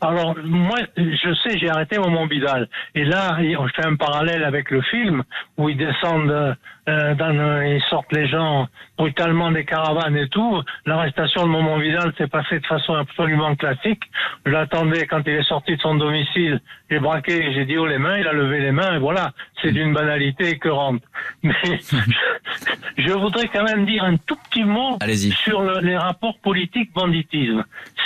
[0.00, 2.68] Alors, moi, je sais, j'ai arrêté Moment Vidal.
[2.94, 5.22] Et là, on fait un parallèle avec le film
[5.56, 6.56] où ils descendent,
[6.88, 8.68] euh, dans, ils sortent les gens
[8.98, 10.62] brutalement des caravanes et tout.
[10.84, 14.02] L'arrestation de Moment Vidal s'est passée de façon absolument classique.
[14.44, 16.60] Je l'attendais quand il est sorti de son domicile.
[16.90, 19.32] J'ai braqué, j'ai dit oh les mains, il a levé les mains et voilà.
[19.62, 21.02] C'est d'une banalité écœurante.
[21.42, 21.54] Mais
[22.98, 24.98] je, voudrais quand même dire un tout petit mot
[25.42, 27.64] sur les rapports politiques banditisme.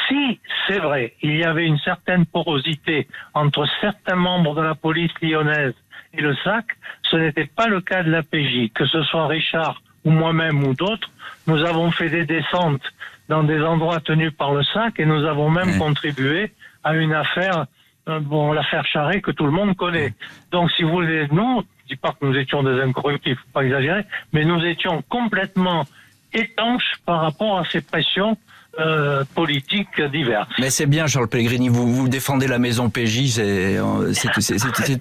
[0.09, 5.13] Si c'est vrai, il y avait une certaine porosité entre certains membres de la police
[5.23, 5.75] lyonnaise
[6.13, 6.67] et le SAC,
[7.11, 8.73] ce n'était pas le cas de la PJ.
[8.75, 11.11] Que ce soit Richard ou moi-même ou d'autres,
[11.47, 12.83] nous avons fait des descentes
[13.29, 16.53] dans des endroits tenus par le SAC et nous avons même contribué
[16.83, 17.67] à une affaire,
[18.09, 20.15] euh, bon, l'affaire Charret que tout le monde connaît.
[20.51, 23.65] Donc, si vous voulez, nous, je dis pas que nous étions des incorruptibles, faut pas
[23.65, 25.85] exagérer, mais nous étions complètement
[26.33, 28.37] étanches par rapport à ces pressions
[28.79, 30.49] euh, politiques diverses.
[30.61, 33.81] Mais c'est bien, Charles Pellegrini, vous, vous défendez la maison PJ, c'est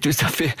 [0.00, 0.56] tout à fait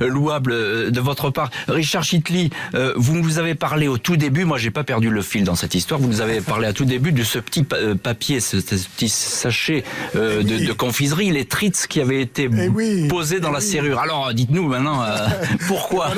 [0.00, 1.50] louable de votre part.
[1.68, 5.20] Richard Chitli, euh, vous nous avez parlé au tout début, moi j'ai pas perdu le
[5.20, 7.94] fil dans cette histoire, vous nous avez parlé à tout début de ce petit euh,
[7.96, 9.84] papier, ce, petit sachet
[10.14, 13.98] de, de, confiserie, les trites qui avaient été eh posés dans eh la serrure.
[13.98, 15.04] Alors dites-nous maintenant,
[15.68, 16.08] pourquoi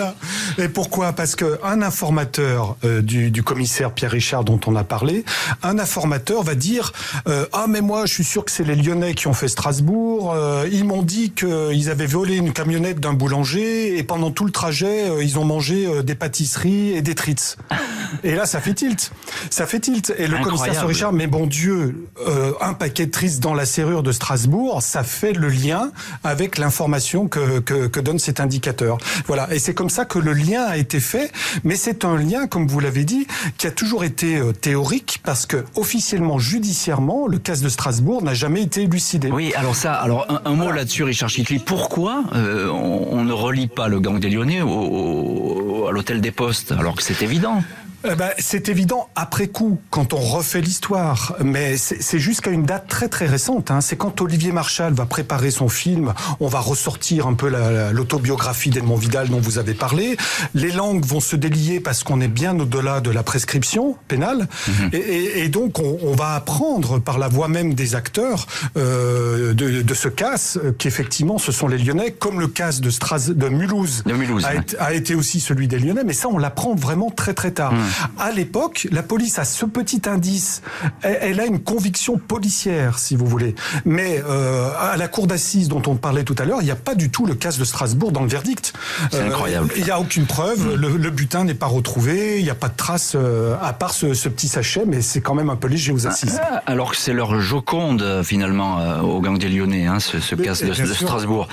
[0.59, 1.13] Et pourquoi?
[1.13, 5.25] Parce que un informateur du, du commissaire Pierre Richard dont on a parlé,
[5.65, 6.93] un informateur va dire
[7.29, 10.33] euh, ah mais moi je suis sûr que c'est les Lyonnais qui ont fait Strasbourg.
[10.35, 14.51] Euh, ils m'ont dit qu'ils avaient volé une camionnette d'un boulanger et pendant tout le
[14.51, 17.57] trajet euh, ils ont mangé des pâtisseries et des trites.
[18.23, 19.13] Et là ça fait tilt,
[19.51, 20.13] ça fait tilt.
[20.19, 22.09] Et le commissaire Richard, mais bon Dieu,
[22.61, 25.91] un paquet de trites dans la serrure de Strasbourg, ça fait le lien
[26.23, 28.99] avec l'information que, que, que donne cet indicateur.
[29.27, 29.53] Voilà.
[29.53, 31.33] Et c'est comme ça que le lien a été fait.
[31.65, 33.27] Mais c'est un lien, comme vous l'avez dit,
[33.59, 38.63] qui a toujours été théorique parce que officiellement judiciairement, le cas de Strasbourg n'a jamais
[38.63, 39.31] été élucidé.
[39.31, 41.59] Oui, alors ça, alors un, mot là-dessus, Richard Chitli.
[41.59, 46.97] Pourquoi euh, on, ne relie pas le gang des Lyonnais à l'hôtel des Postes, alors
[46.97, 47.63] que c'est évident?
[48.11, 51.37] Eh ben, c'est évident après coup, quand on refait l'histoire.
[51.43, 53.71] Mais c'est jusqu'à une date très très récente.
[53.71, 53.81] Hein.
[53.81, 57.51] C'est quand Olivier Marchal va préparer son film, on va ressortir un peu
[57.93, 60.17] l'autobiographie d'Edmond Vidal dont vous avez parlé.
[60.55, 64.49] Les langues vont se délier parce qu'on est bien au-delà de la prescription pénale.
[64.69, 64.91] Mhm.
[64.93, 68.47] et, donc on, va apprendre par la voix même des acteurs
[68.77, 73.49] euh, de, ce casse qu'effectivement ce sont les Lyonnais, comme le casse de, Stras de
[73.49, 74.45] Mulhouse, de Mulhouse
[74.79, 76.05] a, été aussi celui des Lyonnais.
[76.05, 77.73] Mais ça, on l'apprend vraiment très très tard.
[77.73, 77.85] Mhm.
[78.19, 80.63] À l'époque, la police a ce petit indice.
[81.03, 83.55] Elle, elle, a une conviction policière, si vous voulez.
[83.85, 86.77] Mais euh, à la cour d'assises dont on parlait tout à l'heure, il n'y a
[86.77, 88.73] pas du tout le cas de Strasbourg dans le verdict.
[89.11, 89.73] C'est euh, incroyable.
[89.77, 90.75] Il n'y a aucune preuve.
[90.75, 90.75] Mm.
[90.75, 92.39] Le, le, butin n'est pas retrouvé.
[92.39, 95.21] Il n'y a pas de trace euh, à part ce, ce, petit sachet, mais c'est
[95.21, 96.41] quand même un peu léger aux assises.
[96.43, 100.55] Ah, alors que c'est leur joconde finalement au gang des Lyonnais, hein, ce, ce cas
[100.55, 101.49] de, de Strasbourg,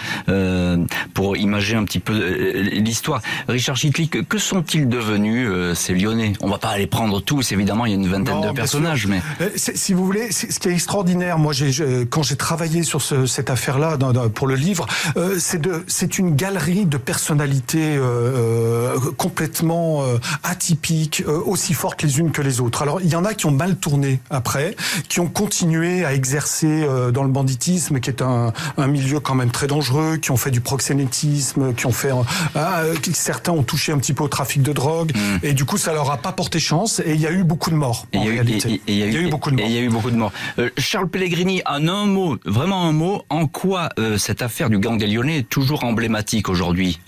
[1.13, 2.13] pour imager un petit peu
[2.53, 3.21] l'histoire.
[3.47, 6.22] Richard Chitli, que, que sont-ils devenus ces Lyonnais?
[6.41, 9.07] On va pas aller prendre tous, évidemment, il y a une vingtaine non, de personnages,
[9.07, 9.21] mais
[9.55, 11.71] si vous voulez, ce qui est extraordinaire, moi, j'ai,
[12.09, 13.97] quand j'ai travaillé sur ce, cette affaire-là
[14.33, 14.85] pour le livre,
[15.17, 22.01] euh, c'est de, c'est une galerie de personnalités euh, complètement euh, atypiques, euh, aussi fortes
[22.03, 22.81] les unes que les autres.
[22.81, 24.75] Alors, il y en a qui ont mal tourné après,
[25.09, 29.35] qui ont continué à exercer euh, dans le banditisme, qui est un, un, milieu quand
[29.35, 32.11] même très dangereux, qui ont fait du proxénétisme, qui ont fait,
[32.55, 35.19] ah, certains ont touché un petit peu au trafic de drogue, mmh.
[35.43, 37.69] et du coup, ça leur a pas porté chance, et il y a eu beaucoup
[37.69, 38.69] de morts en réalité.
[38.69, 39.65] Et, et, et, il y a eu, beaucoup de morts.
[39.65, 40.31] Et il y a eu beaucoup de morts.
[40.59, 44.79] Euh, Charles Pellegrini, en un mot, vraiment un mot, en quoi euh, cette affaire du
[44.79, 46.99] gang des Lyonnais est toujours emblématique aujourd'hui,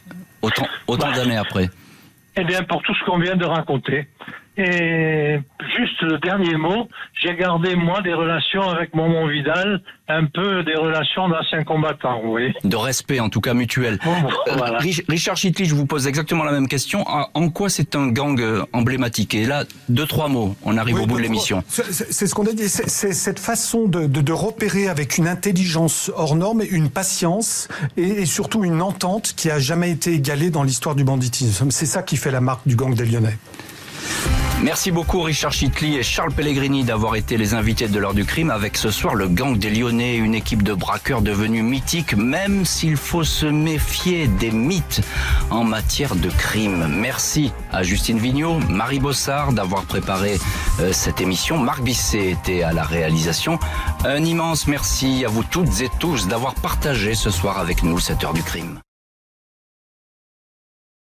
[0.42, 1.70] autant, autant bah, d'années après
[2.38, 4.08] Eh bien, pour tout ce qu'on vient de raconter.
[4.58, 5.40] Et
[5.76, 6.88] juste le dernier mot,
[7.22, 12.30] j'ai gardé moi des relations avec Momon Vidal, un peu des relations d'anciens combattants, vous
[12.30, 12.54] voyez.
[12.64, 14.00] De respect en tout cas mutuel.
[14.04, 14.14] Bon,
[14.56, 14.78] voilà.
[14.78, 17.04] euh, Richard Chitli, je vous pose exactement la même question.
[17.06, 19.34] En quoi c'est un gang euh, emblématique?
[19.34, 21.64] Et là, deux trois mots, on arrive oui, au bout de l'émission.
[21.68, 26.12] C'est ce qu'on a dit, c'est cette façon de, de, de, repérer avec une intelligence
[26.16, 30.64] hors norme, une patience et, et surtout une entente qui a jamais été égalée dans
[30.64, 31.72] l'histoire du banditisme.
[31.72, 33.38] C'est ça qui fait la marque du gang des Lyonnais.
[34.66, 38.50] Merci beaucoup Richard Chitli et Charles Pellegrini d'avoir été les invités de l'heure du crime
[38.50, 42.98] avec ce soir le gang des Lyonnais, une équipe de braqueurs devenue mythique même s'il
[42.98, 45.02] faut se méfier des mythes
[45.52, 46.88] en matière de crime.
[46.90, 50.40] Merci à Justine Vignot, Marie Bossard d'avoir préparé
[50.80, 51.60] euh, cette émission.
[51.60, 53.60] Marc Bisset était à la réalisation.
[54.04, 58.24] Un immense merci à vous toutes et tous d'avoir partagé ce soir avec nous cette
[58.24, 58.80] heure du crime.